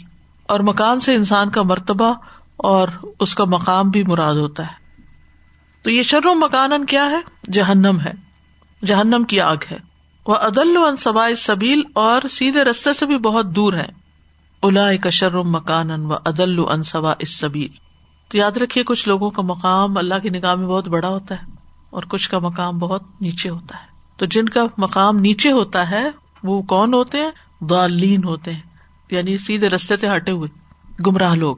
اور 0.48 0.60
مکان 0.60 1.00
سے 1.00 1.16
انسان 1.16 1.50
کا 1.50 1.62
مرتبہ 1.62 2.14
اور 2.58 2.88
اس 3.20 3.36
کا 3.36 3.46
مقام 3.46 3.90
بھی 3.90 4.04
مراد 4.04 4.34
ہوتا 4.34 4.66
ہے۔ 4.66 4.74
تو 5.84 5.90
یہ 5.90 6.04
شرم 6.04 6.40
مکان 6.40 6.86
کیا 6.86 7.10
ہے؟ 7.10 7.52
جہنم 7.52 8.00
ہے۔ 8.00 8.12
جہنم 8.86 9.24
کی 9.24 9.42
آگ 9.42 9.56
ہے۔ 9.72 9.78
وہ 10.28 10.36
عدل 10.36 10.78
و 10.78 10.86
انصبا 10.86 11.30
سبیل 11.38 11.82
اور 11.94 12.28
سیدھے 12.28 12.64
رستے 12.64 12.94
سے 12.94 13.06
بھی 13.06 13.18
بہت 13.18 13.46
دور 13.46 13.74
ہے۔ 13.74 13.88
الا 14.64 14.96
کا 14.96 15.10
شرم 15.10 15.52
مکان 15.52 16.06
و 16.06 16.14
عدل 16.14 16.60
انصبا 16.60 17.14
اس 17.20 17.40
سبیل 17.40 17.68
تو 18.30 18.38
یاد 18.38 18.52
رکھیے، 18.52 18.84
کچھ 18.84 19.08
لوگوں 19.08 19.30
کا 19.30 19.42
مقام 19.42 19.98
اللہ 19.98 20.16
کی 20.24 20.30
نگاہ 20.30 20.56
میں 20.56 20.68
بہت 20.68 20.88
بڑا 20.88 21.08
ہوتا 21.08 21.36
ہے 21.36 21.52
اور 21.90 22.04
کچھ 22.04 22.30
کا 22.30 22.40
مقام 22.40 22.78
بہت 22.78 23.04
نیچے 23.22 23.50
ہوتا 23.50 23.78
ہے۔ 23.78 23.88
تو 24.18 24.25
جن 24.25 24.50
کا 24.50 24.62
مقام 24.78 25.18
نیچے 25.18 25.52
ہوتا 25.52 25.92
ہے، 25.92 26.10
وہ 26.44 26.62
کون 26.62 26.94
ہوتے 26.94 27.18
ہیں؟ 27.18 27.32
دالین 27.64 28.24
ہوتے 28.24 28.54
ہیں۔ 28.54 28.75
یعنی 29.12 29.38
سیدھے 29.38 29.69
رستے 29.69 29.97
سے 29.97 30.07
ہٹے 30.15 30.31
ہوئے 30.31 30.50
گمراہ 31.07 31.35
لوگ۔ 31.35 31.55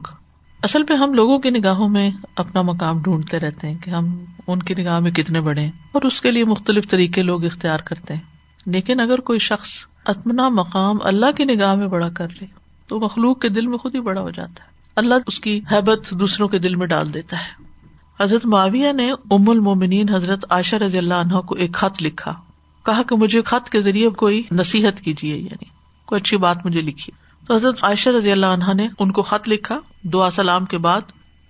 اصل 0.64 0.84
میں 0.90 0.98
ہم 0.98 1.14
لوگوں 1.14 1.40
کی 1.40 1.50
نگاہوں 1.50 1.90
میں 1.90 2.12
اپنا 2.36 2.62
مقام 2.62 3.02
ڈھونڈتے 3.02 3.40
رہتے 3.40 3.68
ہیں 3.68 3.78
کہ 3.78 3.90
ہم 3.90 4.26
ان 4.48 4.60
کی 4.60 4.74
نگاہ 4.74 5.00
میں 5.00 5.12
کتنے 5.12 5.42
بڑے 5.42 5.62
ہیں 5.62 5.72
اور 5.92 6.02
اس 6.02 6.22
کے 6.22 6.32
لیے 6.32 6.46
مختلف 6.46 6.90
طریقے 6.90 7.24
لوگ 7.24 7.46
اختیار 7.46 7.80
کرتے 7.80 8.14
ہیں۔ 8.14 8.22
لیکن 8.66 9.00
اگر 9.00 9.20
کوئی 9.20 9.40
شخص 9.40 9.68
اپنا 10.06 10.50
مقام 10.50 10.98
اللہ 11.04 11.32
کی 11.38 11.46
نگاہ 11.46 11.76
میں 11.76 11.88
بڑا 11.88 12.10
کر 12.10 12.28
لے 12.42 12.46
تو 12.88 13.00
مخلوق 13.00 13.42
کے 13.42 13.50
دل 13.50 13.68
میں 13.68 13.78
خود 13.78 13.96
ہی 13.96 14.00
بڑا 14.00 14.22
ہو 14.22 14.30
جاتا 14.30 14.64
ہے۔ 14.64 14.70
اللہ 14.96 15.14
اس 15.28 15.40
کی 15.40 15.62
حیبت 15.72 16.12
دوسروں 16.12 16.48
کے 16.48 16.60
دل 16.60 16.76
میں 16.76 16.88
ڈال 16.88 17.14
دیتا 17.14 17.38
ہے۔ 17.38 17.64
حضرت 18.24 18.46
معاویہ 18.46 18.92
نے 18.92 19.12
ام 19.12 19.50
المومنین 19.50 20.10
حضرت 20.10 20.46
عائشہ 20.50 20.76
رضی 20.76 20.98
اللہ 20.98 21.14
عنہ 21.14 21.38
کو 21.38 21.56
ایک 21.56 21.74
خط 21.74 22.04
لکھا۔ 22.04 22.34
کہا 22.86 23.04
کہ 23.04 23.16
مجھے 23.16 23.42
خط 23.42 23.70
کے 23.70 23.82
ذریعے 23.82 24.10
کوئی 24.10 24.44
نصیحت 24.52 25.02
کیجیے 25.02 25.38
یعنی 25.38 25.66
کوئی 26.06 26.22
اچھی 26.22 26.38
بات 26.38 26.66
مجھے 26.66 26.82
لکھی 26.82 27.27
تو 27.48 27.56
حضرت 27.56 27.84
عائشہ 27.84 28.10
رضی 28.10 28.32
اللہ 28.32 28.46
عنہ 28.46 28.74
نے 28.74 28.88
ان 29.00 29.12
کو 29.12 29.22
خط 29.22 29.50
لکھا، 29.50 29.80
دعا 30.04 30.32
سلام 30.32 30.66
کے 30.66 30.78
بعد 30.78 31.02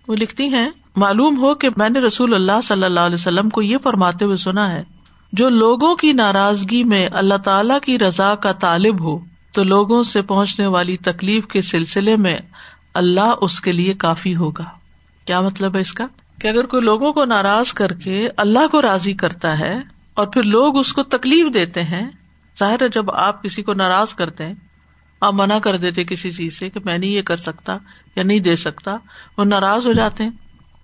وہ 0.07 0.15
لکھتی 0.15 0.47
ہیں، 0.47 0.69
معلوم 0.95 1.37
ہو 1.37 1.55
کہ 1.55 1.69
میں 1.77 1.89
نے 1.89 1.99
رسول 1.99 2.33
اللہ 2.33 2.61
صلی 2.63 2.83
اللہ 2.83 2.99
علیہ 2.99 3.13
وسلم 3.13 3.49
کو 3.49 3.61
یہ 3.61 3.77
فرماتے 3.83 4.25
ہوئے 4.25 4.37
سنا 4.37 4.71
ہے، 4.71 4.83
جو 5.33 5.49
لوگوں 5.49 5.95
کی 5.95 6.13
ناراضگی 6.13 6.83
میں 6.83 7.09
اللہ 7.11 7.37
تعالی 7.43 7.73
کی 7.85 7.99
رضا 7.99 8.35
کا 8.35 8.51
طالب 8.51 9.03
ہو، 9.03 9.19
تو 9.51 9.63
لوگوں 9.63 10.03
سے 10.03 10.21
پہنچنے 10.21 10.67
والی 10.67 10.97
تکلیف 10.97 11.47
کے 11.47 11.61
سلسلے 11.61 12.15
میں 12.15 12.37
اللہ 12.93 13.33
اس 13.41 13.61
کے 13.61 13.71
لیے 13.71 13.93
کافی 13.93 14.35
ہوگا۔ 14.35 14.63
کیا 15.25 15.41
مطلب 15.41 15.75
ہے 15.75 15.81
اس 15.81 15.93
کا؟ 15.93 16.07
کہ 16.41 16.47
اگر 16.47 16.65
کوئی 16.65 16.83
لوگوں 16.83 17.13
کو 17.13 17.25
ناراض 17.25 17.73
کر 17.73 17.93
کے 17.93 18.29
اللہ 18.37 18.67
کو 18.71 18.81
راضی 18.81 19.13
کرتا 19.13 19.59
ہے 19.59 19.75
اور 20.13 20.27
پھر 20.27 20.43
لوگ 20.43 20.77
اس 20.77 20.93
کو 20.93 21.03
تکلیف 21.03 21.53
دیتے 21.53 21.83
ہیں، 21.83 22.09
ظاہر 22.59 22.81
ہے 22.81 22.89
جب 22.89 23.11
آپ 23.11 23.43
کسی 23.43 23.63
کو 23.63 23.73
ناراض 23.73 24.13
کرتے 24.13 24.45
ہیں 24.45 24.53
آپ 25.21 25.33
منع 25.33 25.59
کر 25.59 25.77
دیتے 25.77 26.03
کسی 26.03 26.31
چیز 26.31 26.59
سے 26.59 26.69
کہ 26.69 26.79
میں 26.86 26.97
نہیں 26.97 27.09
یہ 27.09 27.21
کر 27.21 27.36
سکتا 27.36 27.77
یا 28.15 28.24
نہیں 28.24 28.39
دے 28.39 28.55
سکتا، 28.55 28.97
وہ 29.38 29.43
ناراض 29.43 29.88
ہو 29.88 29.93
جاتے 29.93 30.24
ہیں۔ 30.24 30.31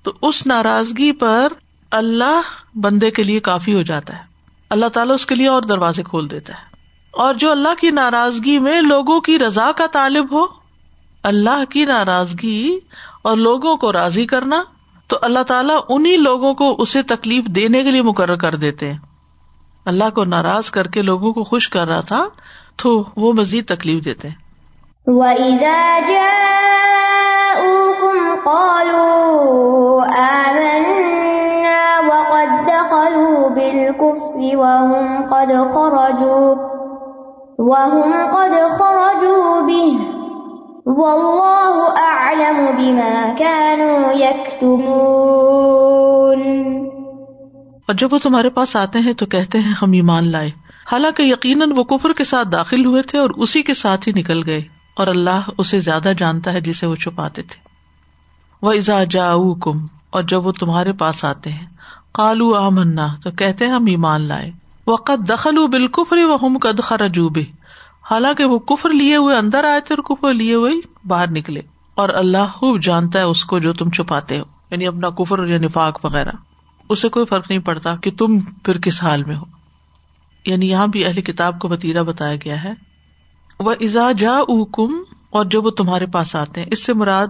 تو 0.04 0.14
اس 0.22 0.48
ناراضگی 0.48 1.12
پر 1.12 1.48
اللہ 1.92 2.42
بندے 2.76 3.12
کے 3.12 3.24
لیے 3.24 3.40
کافی 3.40 3.74
ہو 3.74 3.82
جاتا 3.82 4.16
ہے۔ 4.16 4.24
اللہ 4.70 4.86
تعالیٰ 4.86 5.16
اس 5.16 5.26
کے 5.26 5.36
لیے 5.36 5.48
اور 5.48 5.62
دروازے 5.62 6.04
کھول 6.04 6.30
دیتا 6.30 6.54
ہے۔ 6.54 6.74
اور 7.12 7.34
جو 7.34 7.52
اللہ 7.52 7.82
کی 7.82 7.90
ناراضگی 7.90 8.60
میں 8.60 8.82
لوگوں 8.82 9.20
کی 9.20 9.40
رضا 9.40 9.72
کا 9.78 9.86
طالب 9.92 10.32
ہو، 10.32 10.46
اللہ 11.24 11.66
کی 11.70 11.86
ناراضگی 11.86 12.80
اور 13.22 13.38
لوگوں 13.38 13.78
کو 13.78 13.94
راضی 13.94 14.26
کرنا، 14.26 14.64
تو 15.08 15.20
اللہ 15.22 15.44
تعالیٰ 15.44 15.80
انہیں 15.90 16.18
لوگوں 16.18 16.54
کو 16.54 16.76
اسے 16.82 17.04
تکلیف 17.04 17.46
دینے 17.46 17.84
کے 17.84 17.92
لیے 17.92 18.02
مقرر 18.02 18.36
کر 18.36 18.56
دیتے 18.56 18.92
ہیں۔ 18.92 19.00
اللہ 19.86 20.10
کو 20.10 20.24
ناراض 20.24 20.70
کر 20.70 20.88
کے 20.88 21.02
لوگوں 21.02 21.34
کو 21.34 21.44
خوش 21.44 21.70
کر 21.70 21.88
رہا 21.88 22.02
تھا 22.02 22.26
تو 22.78 23.04
وہ 23.18 23.34
مزید 23.34 23.68
تکلیف 23.68 24.06
دیتے 24.06 24.28
ہیں۔ 24.28 24.36
وَإِذَا 25.06 26.00
جَاءُوكُمْ 26.08 26.56
قَالُوا 28.44 30.06
آمَنَّا 30.18 32.02
وَقَدْ 32.08 32.68
دَخَلُوا 32.68 33.48
بِالْكُفْرِ 33.48 34.56
وَهُمْ 34.56 35.30
قَدْ 35.30 35.74
خَرَجُوا 35.74 36.74
وَهُمْ 37.58 38.14
قَدْ 38.32 38.78
خَرَجُوا 38.78 39.60
بِهِ 39.60 39.98
وَاللَّهُ 40.86 41.88
أَعْلَمُ 41.98 42.72
بِمَا 42.78 43.34
كَانُوا 43.38 44.12
يَكْتُمُونَ۔ 44.18 44.94
اور 47.88 47.94
جب 47.94 48.14
وہ 48.14 48.20
تمہارے 48.24 48.50
پاس 48.50 48.76
آتے 48.76 49.00
ہیں 49.00 49.14
تو 49.14 49.26
کہتے 49.26 49.60
ہیں 49.60 49.74
ہم 49.82 49.92
ایمان 49.92 50.32
لائے۔ 50.32 50.63
حالانکہ 50.92 51.24
یقیناً 51.24 51.72
وہ 51.76 51.84
کفر 51.84 52.14
کے 52.14 52.24
ساتھ 52.24 52.48
داخل 52.48 52.86
ہوئے 52.86 53.02
تھے 53.02 53.20
اور 53.20 53.30
اسی 53.30 53.62
کے 53.62 53.74
ساتھ 53.74 54.08
ہی 54.08 54.14
نکل 54.14 54.46
گئے 54.46 54.64
اور 54.96 55.08
اللہ 55.08 55.42
اسے 55.58 55.80
زیادہ 55.80 56.12
جانتا 56.18 56.54
ہے 56.54 56.62
جسے 56.62 56.86
وہ 56.86 56.96
چھپاتے 56.96 57.42
تھے۔ 57.42 57.68
وہ 58.62 58.74
ازا 58.74 59.04
جا 59.04 59.34
کم 59.62 59.86
اور 60.10 60.24
جب 60.24 60.46
وہ 60.48 60.52
تمہارے 60.52 60.94
پاس 60.94 61.26
آتے 61.26 61.52
ہیں 61.52 61.66
کالو 62.12 62.56
آ 62.56 62.70
تو 63.24 63.32
کہتے 63.32 63.66
ہیں 63.66 63.72
ہم 63.72 63.86
ایمان 63.86 64.22
لائے۔ 64.22 64.52
وہ 64.88 64.96
قد 64.98 65.30
دخل 65.30 65.68
بالکفری 65.68 66.24
و 66.24 66.36
ہم 66.36 66.58
قد 66.58 66.80
خرجوبے 66.84 67.44
حالانکہ 68.12 68.46
وہ 68.46 68.60
کفر 68.60 68.90
لیے 68.90 69.16
ہوئے 69.16 69.38
اندر 69.38 69.64
آئے 69.64 69.80
تھے 69.80 69.96
اور 69.96 70.16
کفر 70.16 70.34
لیے 70.34 70.54
ہوئے 70.54 70.74
باہر 71.08 71.32
نکلے۔ 71.32 71.62
اور 71.96 72.10
اللہ 72.10 72.52
خوب 72.54 72.82
جانتا 72.82 73.20
ہے 73.20 73.24
اس 73.24 73.46
کو 73.46 73.60
جو 73.60 73.74
تم 73.74 73.90
چھپاتے 73.90 74.40
ہو 74.40 74.44
یعنی 74.72 74.88
اپنا 74.88 75.10
کفر 75.10 75.48
یا 75.48 75.58
نفاق 75.58 76.06
وغیرہ۔ 76.06 76.32
اسے 76.90 77.10
کوئی 77.10 77.26
فرق 77.26 77.50
نہیں 77.50 77.60
پڑتا 77.60 77.96
کہ 77.96 78.12
تم 78.18 78.40
پھر 78.40 78.78
کس 78.78 79.04
حال 79.04 79.24
میں 79.24 79.36
ہو۔ 79.36 79.63
یعنی 80.46 80.70
یہاں 80.70 80.88
بھی 80.88 81.06
اہلی 81.06 81.22
کتاب 81.22 81.60
کو 81.60 81.68
بتیرا 81.68 82.02
بتایا 82.02 82.36
گیا 82.36 82.64
ہے۔ 82.64 82.74
وہ 83.60 83.72
ازا 83.80 84.12
جا 84.12 84.40
کم 84.72 85.04
اور 85.30 85.46
جب 85.46 85.66
وہ 85.66 85.70
تمہارے 85.70 86.06
پاس 86.06 86.36
آتے 86.36 86.62
ہیں، 86.62 86.68
اس 86.72 86.84
سے 86.84 86.94
مراد 86.94 87.28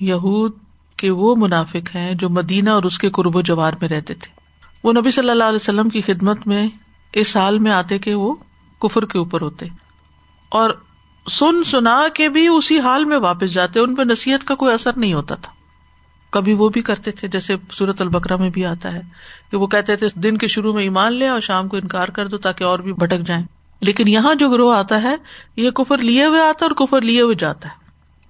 یہود 0.00 0.52
کے 0.96 1.10
وہ 1.10 1.36
منافق 1.36 1.96
ہیں 1.96 2.14
جو 2.14 2.28
مدینہ 2.28 2.70
اور 2.70 2.82
اس 2.82 2.98
کے 2.98 3.10
قرب 3.10 3.36
و 3.36 3.40
جوار 3.40 3.72
میں 3.80 3.88
رہتے 3.88 4.14
تھے۔ 4.14 4.32
وہ 4.84 4.92
نبی 4.92 5.10
صلی 5.10 5.30
اللہ 5.30 5.44
علیہ 5.44 5.56
وسلم 5.56 5.88
کی 5.88 6.00
خدمت 6.00 6.46
میں 6.46 6.68
اس 7.12 7.36
حال 7.36 7.58
میں 7.58 7.72
آتے 7.72 7.98
کہ 7.98 8.14
وہ 8.14 8.34
کفر 8.80 9.04
کے 9.04 9.18
اوپر 9.18 9.40
ہوتے۔ 9.40 9.66
اور 10.48 10.70
سن 11.30 11.64
سنا 11.64 12.02
کے 12.14 12.28
بھی 12.28 12.48
اسی 12.48 12.80
حال 12.80 13.04
میں 13.04 13.16
واپس 13.16 13.52
جاتے، 13.52 13.80
ان 13.80 13.94
پہ 13.94 14.02
نصیحت 14.02 14.46
کا 14.46 14.54
کوئی 14.54 14.74
اثر 14.74 14.90
نہیں 14.96 15.14
ہوتا 15.14 15.34
تھا۔ 15.34 15.52
کبھی 16.30 16.52
وہ 16.52 16.68
بھی 16.68 16.80
کرتے 16.80 17.10
تھے، 17.10 17.28
جیسے 17.28 17.56
سورت 17.72 18.00
البکرا 18.00 18.36
میں 18.36 18.50
بھی 18.50 18.66
آتا 18.66 18.92
ہے 18.92 19.00
کہ 19.50 19.56
وہ 19.56 19.66
کہتے 19.66 19.96
تھے، 19.96 20.06
دن 20.14 20.38
کے 20.38 20.46
شروع 20.46 20.72
میں 20.72 20.82
ایمان 20.82 21.12
لے 21.12 21.28
اور 21.28 21.40
شام 21.40 21.68
کو 21.68 21.76
انکار 21.76 22.08
کر 22.08 22.26
دو 22.26 22.36
تاکہ 22.36 22.64
اور 22.64 22.78
بھی 22.78 22.92
بھٹک 22.92 23.20
جائیں۔ 23.20 23.44
لیکن 23.80 24.08
یہاں 24.08 24.34
جو 24.34 24.50
گروہ 24.50 24.76
آتا 24.76 25.02
ہے، 25.02 25.16
یہ 25.56 25.70
کفر 25.70 25.98
لیے 25.98 26.26
ہوئے 26.26 26.40
آتا 26.40 26.66
ہے 26.66 26.70
اور 26.70 26.86
کفر 26.86 27.00
لیے 27.00 27.22
ہوئے 27.22 27.34
جاتا 27.34 27.68
ہے۔ 27.68 27.74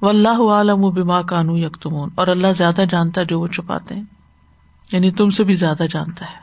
و 0.03 0.09
اللہ 0.09 0.43
عالم 0.43 0.85
و 0.85 0.91
بیما 0.91 1.23
کانو 1.23 1.59
یکتمون، 1.59 2.09
اور 2.15 2.27
اللہ 2.27 2.47
زیادہ 2.57 2.83
جانتا 2.91 3.21
ہے 3.21 3.27
جو 3.27 3.41
وہ 3.41 3.47
چھپاتے 3.47 3.95
ہیں۔ 3.95 4.03
یعنی 4.93 5.11
تم 5.11 5.31
سے 5.31 5.45
بھی 5.45 5.55
زیادہ 5.55 5.83
جانتا 5.91 6.27
ہے 6.27 6.37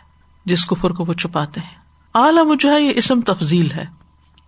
جس 0.45 0.65
کفر 0.65 0.89
کو 0.89 1.05
وہ 1.05 1.13
چھپاتے 1.13 1.59
ہیں۔ 1.59 1.75
عالم 2.13 2.53
جو 2.59 2.71
ہے، 2.71 2.81
یہ 2.81 2.91
اسم 2.95 3.21
تفضیل 3.21 3.71
ہے۔ 3.71 3.85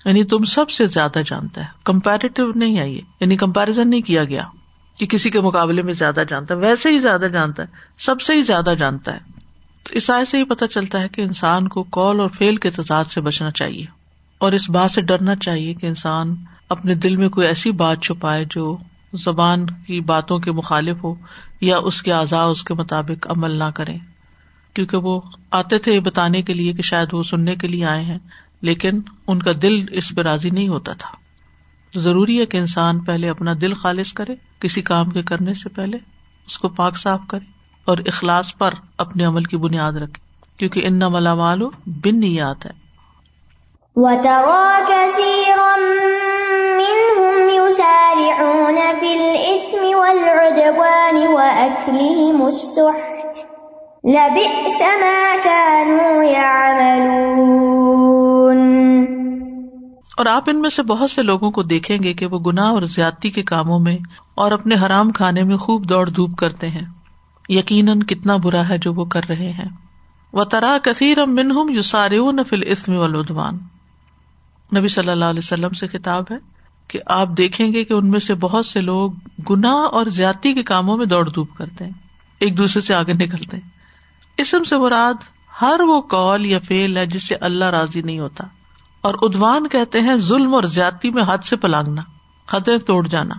یعنی 0.05 0.23
تم 0.23 0.43
سب 0.43 0.69
سے 0.69 0.85
زیادہ 0.85 1.19
جانتا 1.25 1.61
ہے۔ 1.61 1.67
کمپیرٹیو 1.85 2.51
نہیں 2.55 2.79
ہے 2.79 2.89
یہ 2.89 3.01
یعنی 3.19 3.37
کمپیرزن 3.37 3.89
نہیں 3.89 4.01
کیا 4.01 4.23
گیا۔ 4.23 4.43
کہ 4.99 5.05
کسی 5.05 5.29
کے 5.29 5.41
مقابلے 5.41 5.81
میں 5.81 5.93
زیادہ 5.93 6.23
جانتا 6.29 6.53
ہے، 6.53 6.59
ویسے 6.59 6.89
ہی 6.89 6.99
زیادہ 6.99 7.25
جانتا 7.33 7.63
ہے، 7.63 7.67
سب 7.99 8.21
سے 8.21 8.33
ہی 8.33 8.41
زیادہ 8.41 8.73
جانتا 8.79 9.13
ہے۔ 9.13 9.19
تو 9.83 9.95
اس 9.95 10.09
آئے 10.09 10.25
سے 10.25 10.37
ہی 10.37 10.43
پتہ 10.43 10.65
چلتا 10.65 11.01
ہے 11.01 11.07
کہ 11.09 11.21
انسان 11.21 11.67
کو 11.67 11.83
کال 11.83 12.19
اور 12.19 12.29
فیل 12.29 12.55
کے 12.55 12.69
تضاد 12.69 13.05
سے 13.05 13.21
بچنا 13.21 13.51
چاہیے۔ 13.51 13.85
اور 14.37 14.51
اس 14.51 14.69
بات 14.69 14.91
سے 14.91 15.01
ڈرنا 15.01 15.35
چاہیے 15.35 15.73
کہ 15.73 15.85
انسان 15.85 16.35
اپنے 16.69 16.95
دل 16.95 17.15
میں 17.15 17.29
کوئی 17.29 17.47
ایسی 17.47 17.71
بات 17.71 18.01
چھپائے 18.01 18.45
جو 18.49 18.77
زبان 19.13 19.65
کی 19.65 20.01
باتوں 20.01 20.39
کے 20.39 20.51
مخالف 20.51 21.03
ہو 21.03 21.15
یا 21.61 21.77
اس 21.77 22.03
کے 22.03 22.13
اعضاء، 22.13 22.45
اس 22.45 22.63
کے 22.63 22.73
مطابق 22.73 23.27
عمل 23.29 23.59
نہ 23.59 23.69
کریں۔ 23.75 23.97
کیونکہ 24.73 24.97
وہ 24.97 25.21
آتے 25.51 25.79
تھے 25.79 25.93
یہ 25.93 25.99
بتانے 25.99 26.41
کے 26.41 26.53
لیے 26.53 26.73
کہ 26.73 26.81
شاید 26.81 27.13
وہ 27.13 27.23
سننے 27.23 27.55
کے 27.55 27.67
لیے 27.67 27.85
آئے 27.85 28.03
ہیں، 28.03 28.17
لیکن 28.61 29.01
ان 29.27 29.41
کا 29.41 29.51
دل 29.61 29.85
اس 29.91 30.13
پہ 30.15 30.21
راضی 30.21 30.49
نہیں 30.49 30.67
ہوتا 30.67 30.93
تھا۔ 30.93 31.26
ضروری 31.95 32.39
ہے 32.39 32.45
کہ 32.45 32.57
انسان 32.57 32.99
پہلے 32.99 33.29
اپنا 33.29 33.51
دل 33.61 33.73
خالص 33.73 34.13
کرے، 34.13 34.35
کسی 34.59 34.81
کام 34.81 35.09
کے 35.09 35.21
کرنے 35.21 35.53
سے 35.53 35.69
پہلے 35.69 35.97
اس 36.47 36.59
کو 36.59 36.69
پاک 36.69 36.97
صاف 36.97 37.19
کرے 37.29 37.45
اور 37.85 37.97
اخلاص 38.07 38.57
پر 38.57 38.73
اپنے 38.97 39.25
عمل 39.25 39.43
کی 39.43 39.57
بنیاد 39.57 39.93
رکھے، 39.93 40.19
کیونکہ 40.57 40.81
ان 40.83 40.99
ملا 41.11 41.35
مالو 41.35 41.69
بن 41.85 42.19
نیات 42.19 42.65
ہے 42.65 42.87
اور 60.17 60.25
آپ 60.25 60.43
ان 60.47 60.61
میں 60.61 60.69
سے 60.69 60.83
بہت 60.83 61.11
سے 61.11 61.23
لوگوں 61.23 61.51
کو 61.51 61.63
دیکھیں 61.63 61.97
گے 62.03 62.13
کہ 62.13 62.25
وہ 62.25 62.39
گناہ 62.39 62.65
اور 62.65 62.81
زیادتی 62.81 63.29
کے 63.29 63.43
کاموں 63.43 63.79
میں 63.79 63.97
اور 64.35 64.51
اپنے 64.51 64.75
حرام 64.75 65.11
کھانے 65.11 65.43
میں 65.43 65.57
خوب 65.57 65.89
دوڑ 65.89 66.09
دھوپ 66.09 66.35
کرتے 66.37 66.69
ہیں۔ 66.69 66.85
یقیناً 67.49 67.99
کتنا 67.99 68.35
برا 68.35 68.69
ہے 68.69 68.77
جو 68.77 68.93
وہ 68.93 69.05
کر 69.05 69.21
رہے 69.29 69.51
ہیں۔ 69.51 69.69
وہ 70.33 70.43
ترا 70.43 70.77
کثیر 70.83 71.25
منہم 71.25 71.69
یو 71.69 72.31
فل 72.49 72.63
اسم 72.65 72.95
ولودوان 72.95 73.57
نبی 74.77 74.87
صلی 74.87 75.09
اللہ 75.09 75.25
علیہ 75.25 75.39
وسلم 75.39 75.69
سے 75.69 75.87
خطاب 75.87 76.23
ہے 76.31 76.37
کہ 76.87 76.99
آپ 77.05 77.27
دیکھیں 77.37 77.73
گے 77.73 77.83
کہ 77.83 77.93
ان 77.93 78.07
میں 78.09 78.19
سے 78.19 78.33
بہت 78.33 78.65
سے 78.65 78.81
لوگ 78.81 79.11
گناہ 79.49 79.87
اور 79.91 80.05
زیادتی 80.05 80.53
کے 80.53 80.63
کاموں 80.63 80.97
میں 80.97 81.05
دوڑ 81.05 81.29
دھوپ 81.29 81.57
کرتے 81.57 81.83
ہیں۔ 81.83 81.91
ایک 82.39 82.57
دوسرے 82.57 82.81
سے 82.81 82.93
آگے 82.93 83.13
نکلتے 83.13 83.57
ہیں۔ 83.57 83.69
اسم 84.37 84.63
سے 84.63 84.77
مراد 84.77 85.13
ہر 85.61 85.79
وہ 85.79 86.01
کال 86.01 86.45
یا 86.45 86.59
فیل 86.59 86.97
ہے 86.97 87.05
جس 87.05 87.23
سے 87.23 87.35
اللہ 87.35 87.65
راضی 87.65 88.01
نہیں 88.01 88.19
ہوتا۔ 88.19 88.47
اور 89.07 89.15
ادوان 89.21 89.67
کہتے 89.67 89.99
ہیں 90.01 90.15
ظلم 90.21 90.53
اور 90.53 90.63
زیادتی 90.63 91.11
میں 91.11 91.23
ہاتھ 91.23 91.45
سے 91.47 91.55
پلانگنا، 91.55 92.01
حدیں 92.47 92.77
توڑ 92.77 93.07
جانا۔ 93.07 93.35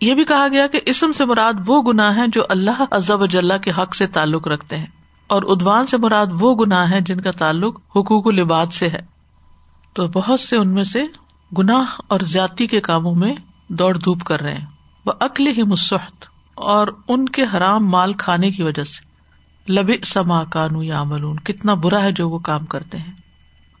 یہ 0.00 0.14
بھی 0.14 0.24
کہا 0.24 0.46
گیا 0.52 0.66
کہ 0.66 0.80
اسم 0.86 1.12
سے 1.12 1.24
مراد 1.24 1.60
وہ 1.66 1.80
گناہ 1.82 2.16
ہے 2.16 2.26
جو 2.28 2.42
اللہ 2.48 2.82
ازب 2.90 3.22
اجلّہ 3.22 3.58
کے 3.58 3.70
حق 3.78 3.94
سے 3.94 4.06
تعلق 4.06 4.48
رکھتے 4.48 4.78
ہیں، 4.78 4.86
اور 5.30 5.42
ادوان 5.46 5.86
سے 5.86 5.96
مراد 5.96 6.26
وہ 6.40 6.54
گناہ 6.54 6.90
ہے 6.90 7.00
جن 7.00 7.20
کا 7.20 7.30
تعلق 7.30 7.78
حقوق 7.96 8.26
العباد 8.26 8.72
سے 8.72 8.88
ہے۔ 8.88 9.00
تو 9.96 10.06
بہت 10.08 10.40
سے 10.40 10.56
ان 10.56 10.68
میں 10.68 10.84
سے 10.84 11.04
گناہ 11.50 11.94
اور 12.08 12.20
زیادتی 12.24 12.66
کے 12.66 12.80
کاموں 12.80 13.14
میں 13.14 13.34
دوڑ 13.70 13.96
دھوپ 13.96 14.24
کر 14.24 14.40
رہے 14.40 14.54
ہیں۔ 14.54 14.66
وہ 15.06 15.12
عقل 15.20 15.46
ہی 15.46 15.62
مسحت 15.62 16.24
اور 16.54 16.86
ان 17.08 17.24
کے 17.28 17.44
حرام 17.54 17.88
مال 17.88 18.12
کھانے 18.14 18.50
کی 18.50 18.62
وجہ 18.62 18.84
سے۔ 18.84 19.72
لب 19.72 19.90
سما 20.04 20.42
کانو 20.44 20.82
یا 20.82 21.00
عملون 21.00 21.36
کتنا 21.40 21.74
برا 21.74 22.02
ہے 22.02 22.12
جو 22.12 22.28
وہ 22.28 22.38
کام 22.40 22.64
کرتے 22.66 22.98
ہیں۔ 22.98 23.12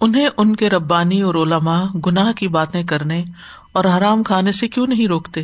انہیں 0.00 0.28
ان 0.36 0.56
کے 0.56 0.70
ربانی 0.70 1.22
اور 1.22 1.34
علماء 1.34 1.84
گناہ 2.06 2.32
کی 2.32 2.48
باتیں 2.48 2.84
کرنے 2.84 3.24
اور 3.72 3.84
حرام 3.84 4.22
کھانے 4.22 4.52
سے 4.52 4.68
کیوں 4.68 4.86
نہیں 4.86 5.06
روکتے؟ 5.06 5.42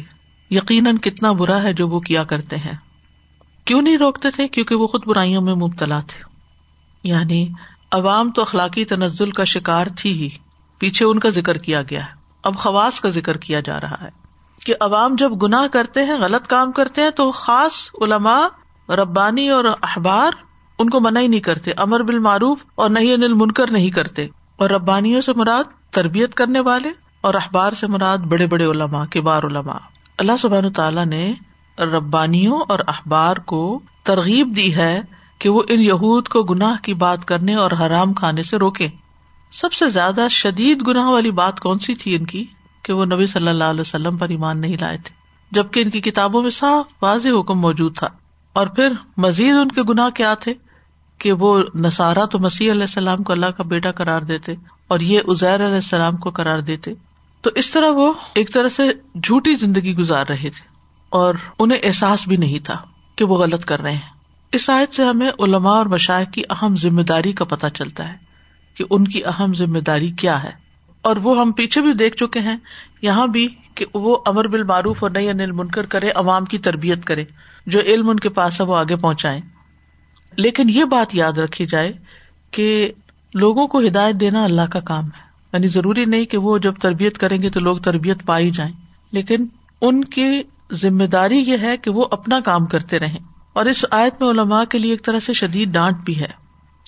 یقیناً 0.50 0.96
کتنا 0.96 1.32
برا 1.32 1.62
ہے 1.62 1.72
جو 1.72 1.88
وہ 1.88 2.00
کیا 2.00 2.24
کرتے 2.24 2.56
ہیں۔ 2.56 2.76
کیوں 3.64 3.82
نہیں 3.82 3.98
روکتے 3.98 4.30
تھے؟ 4.30 4.48
کیونکہ 4.48 4.74
وہ 4.74 4.86
خود 4.86 5.06
برائیوں 5.06 5.42
میں 5.42 5.54
مبتلا 5.54 6.00
تھے۔ 6.00 6.22
یعنی 7.08 7.48
عوام 7.92 8.30
تو 8.30 8.42
اخلاقی 8.42 8.84
تنزل 8.84 9.30
کا 9.30 9.44
شکار 9.44 9.86
تھی 9.96 10.22
ہی۔ 10.22 10.28
پیچھے 10.78 11.06
ان 11.06 11.18
کا 11.18 11.28
ذکر 11.28 11.58
کیا 11.58 11.82
گیا 11.82 12.00
ہے۔ 12.00 12.10
اب 12.44 12.56
خواص 12.56 13.00
کا 13.00 13.08
ذکر 13.08 13.36
کیا 13.36 13.60
جا 13.60 13.80
رہا 13.80 13.96
ہے۔ 14.02 14.08
کہ 14.64 14.74
عوام 14.80 15.14
جب 15.18 15.42
گناہ 15.42 15.66
کرتے 15.72 16.04
ہیں، 16.04 16.14
غلط 16.20 16.46
کام 16.46 16.72
کرتے 16.72 17.00
ہیں، 17.00 17.10
تو 17.10 17.30
خاص 17.30 17.90
علماء، 18.00 18.46
ربانی 18.92 19.48
اور 19.48 19.64
اخبار 19.80 20.30
ان 20.78 20.90
کو 20.90 21.00
منع 21.00 21.20
ہی 21.20 21.26
نہیں 21.26 21.40
کرتے۔ 21.40 21.70
امر 21.76 22.00
بال 22.00 22.18
معروف 22.18 22.58
اور 22.74 22.90
نہیں 22.90 23.14
انل 23.14 23.32
منکر 23.32 23.70
نہیں 23.70 23.90
کرتے۔ 23.90 24.28
اور 24.56 24.70
ربانیوں 24.70 25.20
سے 25.20 25.32
مراد 25.36 25.64
تربیت 25.90 26.34
کرنے 26.34 26.60
والے 26.60 26.90
اور 27.20 27.34
اخبار 27.34 27.72
سے 27.72 27.86
مراد 27.86 28.18
بڑے 28.18 28.46
بڑے 28.46 28.64
علماء، 28.64 29.04
کبار 29.10 29.42
علماء۔ 29.42 29.78
اللہ 30.18 30.32
سبحان 30.38 30.72
تعالیٰ 30.72 31.06
نے 31.06 31.34
ربانیوں 31.78 32.60
اور 32.68 32.78
اخبار 32.86 33.36
کو 33.36 33.80
ترغیب 34.02 34.52
دی 34.56 34.74
ہے 34.74 35.00
کہ 35.38 35.48
وہ 35.48 35.62
ان 35.68 35.82
یہود 35.82 36.28
کو 36.28 36.42
گناہ 36.42 36.76
کی 36.82 36.94
بات 36.94 37.24
کرنے 37.24 37.54
اور 37.54 37.70
حرام 37.70 38.12
کھانے 38.12 38.42
سے 38.42 38.56
روکے 38.56 38.88
سب 39.52 39.72
سے 39.72 39.88
زیادہ 39.88 40.26
شدید 40.30 40.86
گناہ 40.86 41.08
والی 41.08 41.30
بات 41.30 41.60
کون 41.60 41.78
سی 41.78 41.94
تھی 41.94 42.14
ان 42.14 42.26
کی؟ 42.26 42.44
کہ 42.82 42.92
وہ 42.92 43.04
نبی 43.04 43.26
صلی 43.26 43.48
اللہ 43.48 43.64
علیہ 43.64 43.80
وسلم 43.80 44.16
پر 44.16 44.28
ایمان 44.28 44.60
نہیں 44.60 44.76
لائے 44.80 44.98
تھے، 45.04 45.14
جبکہ 45.50 45.80
ان 45.80 45.90
کی 45.90 46.00
کتابوں 46.00 46.42
میں 46.42 46.50
صاف 46.50 46.86
واضح 47.02 47.28
حکم 47.40 47.60
موجود 47.60 47.96
تھا۔ 47.96 48.08
اور 48.52 48.66
پھر 48.66 48.92
مزید 49.16 49.56
ان 49.56 49.68
کے 49.68 49.82
گناہ 49.82 50.10
کیا 50.10 50.34
تھے؟ 50.34 50.54
کہ 51.24 51.32
وہ 51.32 51.62
نسارا 51.74 52.24
تو 52.24 52.38
مسیح 52.38 52.72
علیہ 52.72 52.82
السلام 52.82 53.22
کو 53.22 53.32
اللہ 53.32 53.46
کا 53.46 53.62
بیٹا 53.62 53.92
قرار 53.92 54.20
دیتے 54.20 54.54
اور 54.88 55.00
یہ 55.00 55.20
ازیر 55.26 55.54
علیہ 55.54 55.74
السلام 55.74 56.16
کو 56.16 56.30
قرار 56.30 56.58
دیتے۔ 56.58 56.94
تو 57.40 57.50
اس 57.54 57.70
طرح 57.70 57.90
وہ 57.90 58.12
ایک 58.34 58.52
طرح 58.52 58.68
سے 58.68 58.82
جھوٹی 59.22 59.54
زندگی 59.54 59.94
گزار 59.94 60.24
رہے 60.28 60.50
تھے 60.50 60.68
اور 61.08 61.34
انہیں 61.58 61.78
احساس 61.82 62.28
بھی 62.28 62.36
نہیں 62.36 62.58
تھا 62.58 62.76
کہ 63.16 63.24
وہ 63.24 63.36
غلط 63.36 63.64
کر 63.64 63.80
رہے 63.80 63.92
ہیں۔ 63.92 64.00
اس 64.52 64.70
آیت 64.70 64.94
سے 64.94 65.04
ہمیں 65.04 65.30
علماء 65.38 65.74
اور 65.74 65.86
مشاعر 65.86 66.24
کی 66.24 66.42
اہم 66.50 66.76
ذمہ 66.76 67.02
داری 67.02 67.32
کا 67.32 67.44
پتہ 67.44 67.66
چلتا 67.74 68.08
ہے 68.08 68.14
کہ 68.74 68.84
ان 68.90 69.08
کی 69.08 69.24
اہم 69.24 69.54
ذمہ 69.54 69.78
داری 69.78 70.10
کیا 70.10 70.42
ہے۔ 70.42 70.50
اور 71.02 71.16
وہ 71.16 71.40
ہم 71.40 71.52
پیچھے 71.52 71.80
بھی 71.80 71.92
دیکھ 71.92 72.16
چکے 72.16 72.40
ہیں، 72.40 72.56
یہاں 73.02 73.26
بھی 73.26 73.48
کہ 73.74 73.86
وہ 73.94 74.18
امر 74.26 74.46
بال 74.46 74.62
معروف 74.62 75.02
اور 75.02 75.10
نئی 75.10 75.28
انل 75.28 75.52
منکر 75.52 75.86
کرے، 75.86 76.10
عوام 76.10 76.44
کی 76.44 76.58
تربیت 76.58 77.04
کرے، 77.04 77.24
جو 77.66 77.80
علم 77.80 78.10
ان 78.10 78.20
کے 78.20 78.28
پاس 78.28 78.60
ہے 78.60 78.66
وہ 78.66 78.76
آگے 78.76 78.96
پہنچائے 78.96 79.40
لیکن 80.36 80.68
یہ 80.68 80.84
بات 80.84 81.14
یاد 81.14 81.32
رکھی 81.32 81.66
جائے 81.66 81.92
کہ 82.50 82.92
لوگوں 83.34 83.66
کو 83.66 83.80
ہدایت 83.80 84.14
دینا 84.14 84.44
اللہ 84.44 84.62
کا 84.72 84.80
کام 84.80 85.04
ہے۔ 85.04 85.24
یعنی 85.52 85.68
ضروری 85.68 86.04
نہیں 86.04 86.24
کہ 86.24 86.38
وہ 86.38 86.58
جب 86.58 86.74
تربیت 86.74 87.18
کریں 87.18 87.42
گے 87.42 87.50
تو 87.50 87.60
لوگ 87.60 87.76
تربیت 87.76 88.24
پائی 88.26 88.50
جائیں۔ 88.50 88.72
لیکن 89.12 89.46
ان 89.80 90.04
کی 90.04 90.42
ذمہ 90.72 91.04
داری 91.04 91.38
یہ 91.38 91.56
ہے 91.62 91.76
کہ 91.76 91.90
وہ 91.90 92.04
اپنا 92.10 92.40
کام 92.40 92.66
کرتے 92.66 92.98
رہیں۔ 92.98 93.18
اور 93.52 93.66
اس 93.66 93.84
آیت 93.90 94.22
میں 94.22 94.30
علماء 94.30 94.64
کے 94.64 94.78
لیے 94.78 94.90
ایک 94.90 95.04
طرح 95.04 95.20
سے 95.20 95.32
شدید 95.32 95.68
ڈانٹ 95.68 95.96
بھی 96.04 96.20
ہے 96.20 96.28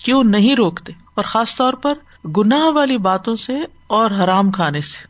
کہ 0.03 0.13
وہ 0.13 0.23
نہیں 0.23 0.55
روکتے۔ 0.55 0.93
اور 1.13 1.23
خاص 1.23 1.55
طور 1.55 1.73
پر 1.73 1.93
گناہ 2.37 2.69
والی 2.69 2.97
باتوں 2.97 3.35
سے 3.35 3.57
اور 3.87 4.11
حرام 4.11 4.51
کھانے 4.51 4.81
سے۔ 4.81 5.07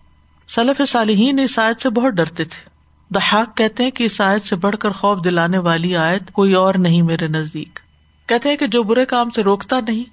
سلف 0.48 0.82
صالحین 0.88 1.40
اس 1.40 1.60
آیت 1.60 1.82
سے 1.82 1.90
بہت 1.90 2.14
ڈرتے 2.14 2.44
تھے۔ 2.44 2.70
دہاق 3.14 3.58
کہتے 3.58 3.84
ہیں 3.84 3.92
کہ 3.92 4.04
اس 4.04 4.22
آیت 4.22 4.44
سے 4.44 4.56
بڑھ 4.56 4.76
کر 4.78 4.92
خوف 4.92 5.24
دلانے 5.24 5.58
والی 5.58 5.96
آیت 5.96 6.32
کوئی 6.32 6.54
اور 6.54 6.76
نہیں 6.76 7.02
میرے 7.02 7.28
نزدیک۔ 7.28 7.80
کہتے 8.28 8.50
ہیں 8.50 8.58
کہ 8.58 8.68
جو 8.68 8.84
برے 8.84 9.06
کام 9.06 9.30
سے 9.30 9.44
روکتا 9.44 9.80
نہیں، 9.88 10.04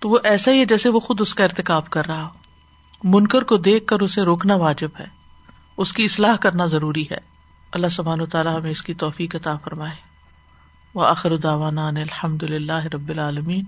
تو 0.00 0.08
وہ 0.08 0.18
ایسا 0.24 0.50
ہی 0.50 0.60
ہے 0.60 0.64
جیسے 0.64 0.88
وہ 0.88 1.00
خود 1.00 1.20
اس 1.20 1.34
کا 1.34 1.44
ارتقاب 1.44 1.90
کر 1.90 2.06
رہا 2.06 2.22
ہو۔ 2.22 2.28
منکر 3.04 3.42
کو 3.42 3.56
دیکھ 3.56 3.86
کر 3.86 4.00
اسے 4.00 4.22
روکنا 4.22 4.54
واجب 4.54 4.88
ہے۔ 5.00 5.04
اس 5.76 5.92
کی 5.92 6.04
اصلاح 6.04 6.36
کرنا 6.36 6.66
ضروری 6.66 7.02
ہے۔ 7.02 7.18
اللہ 7.72 7.86
سبحان 7.86 8.20
و 8.20 8.26
تعالیٰ 8.26 8.60
ہمیں 8.60 8.70
اس 8.70 8.82
کی 8.82 8.94
توفیق 8.94 9.34
عطا 9.34 9.56
فرمائے۔ 9.56 9.94
وہ 10.94 11.04
آخر 11.04 11.36
داوانا 11.36 11.88
الحمد 11.88 12.42
للہ 12.42 12.84
رب 12.94 13.08
العالمین۔ 13.08 13.64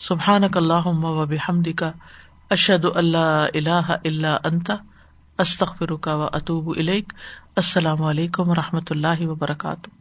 سبحان 0.00 0.42
اللہ 0.54 0.86
و 0.86 1.26
بحمد 1.26 1.68
کا 1.76 1.92
اشد 2.50 2.84
اللہ 2.94 3.46
اللہ 3.54 3.96
اللہ 4.04 4.36
انتا 4.44 4.74
استخر 5.38 5.94
کا 5.94 6.14
و 6.14 6.28
اطوب 6.32 6.74
السلام 7.56 8.02
علیکم 8.02 8.48
و 8.48 8.54
رحمۃ 8.54 8.86
اللہ 8.90 9.26
وبرکاتہ۔ 9.26 9.97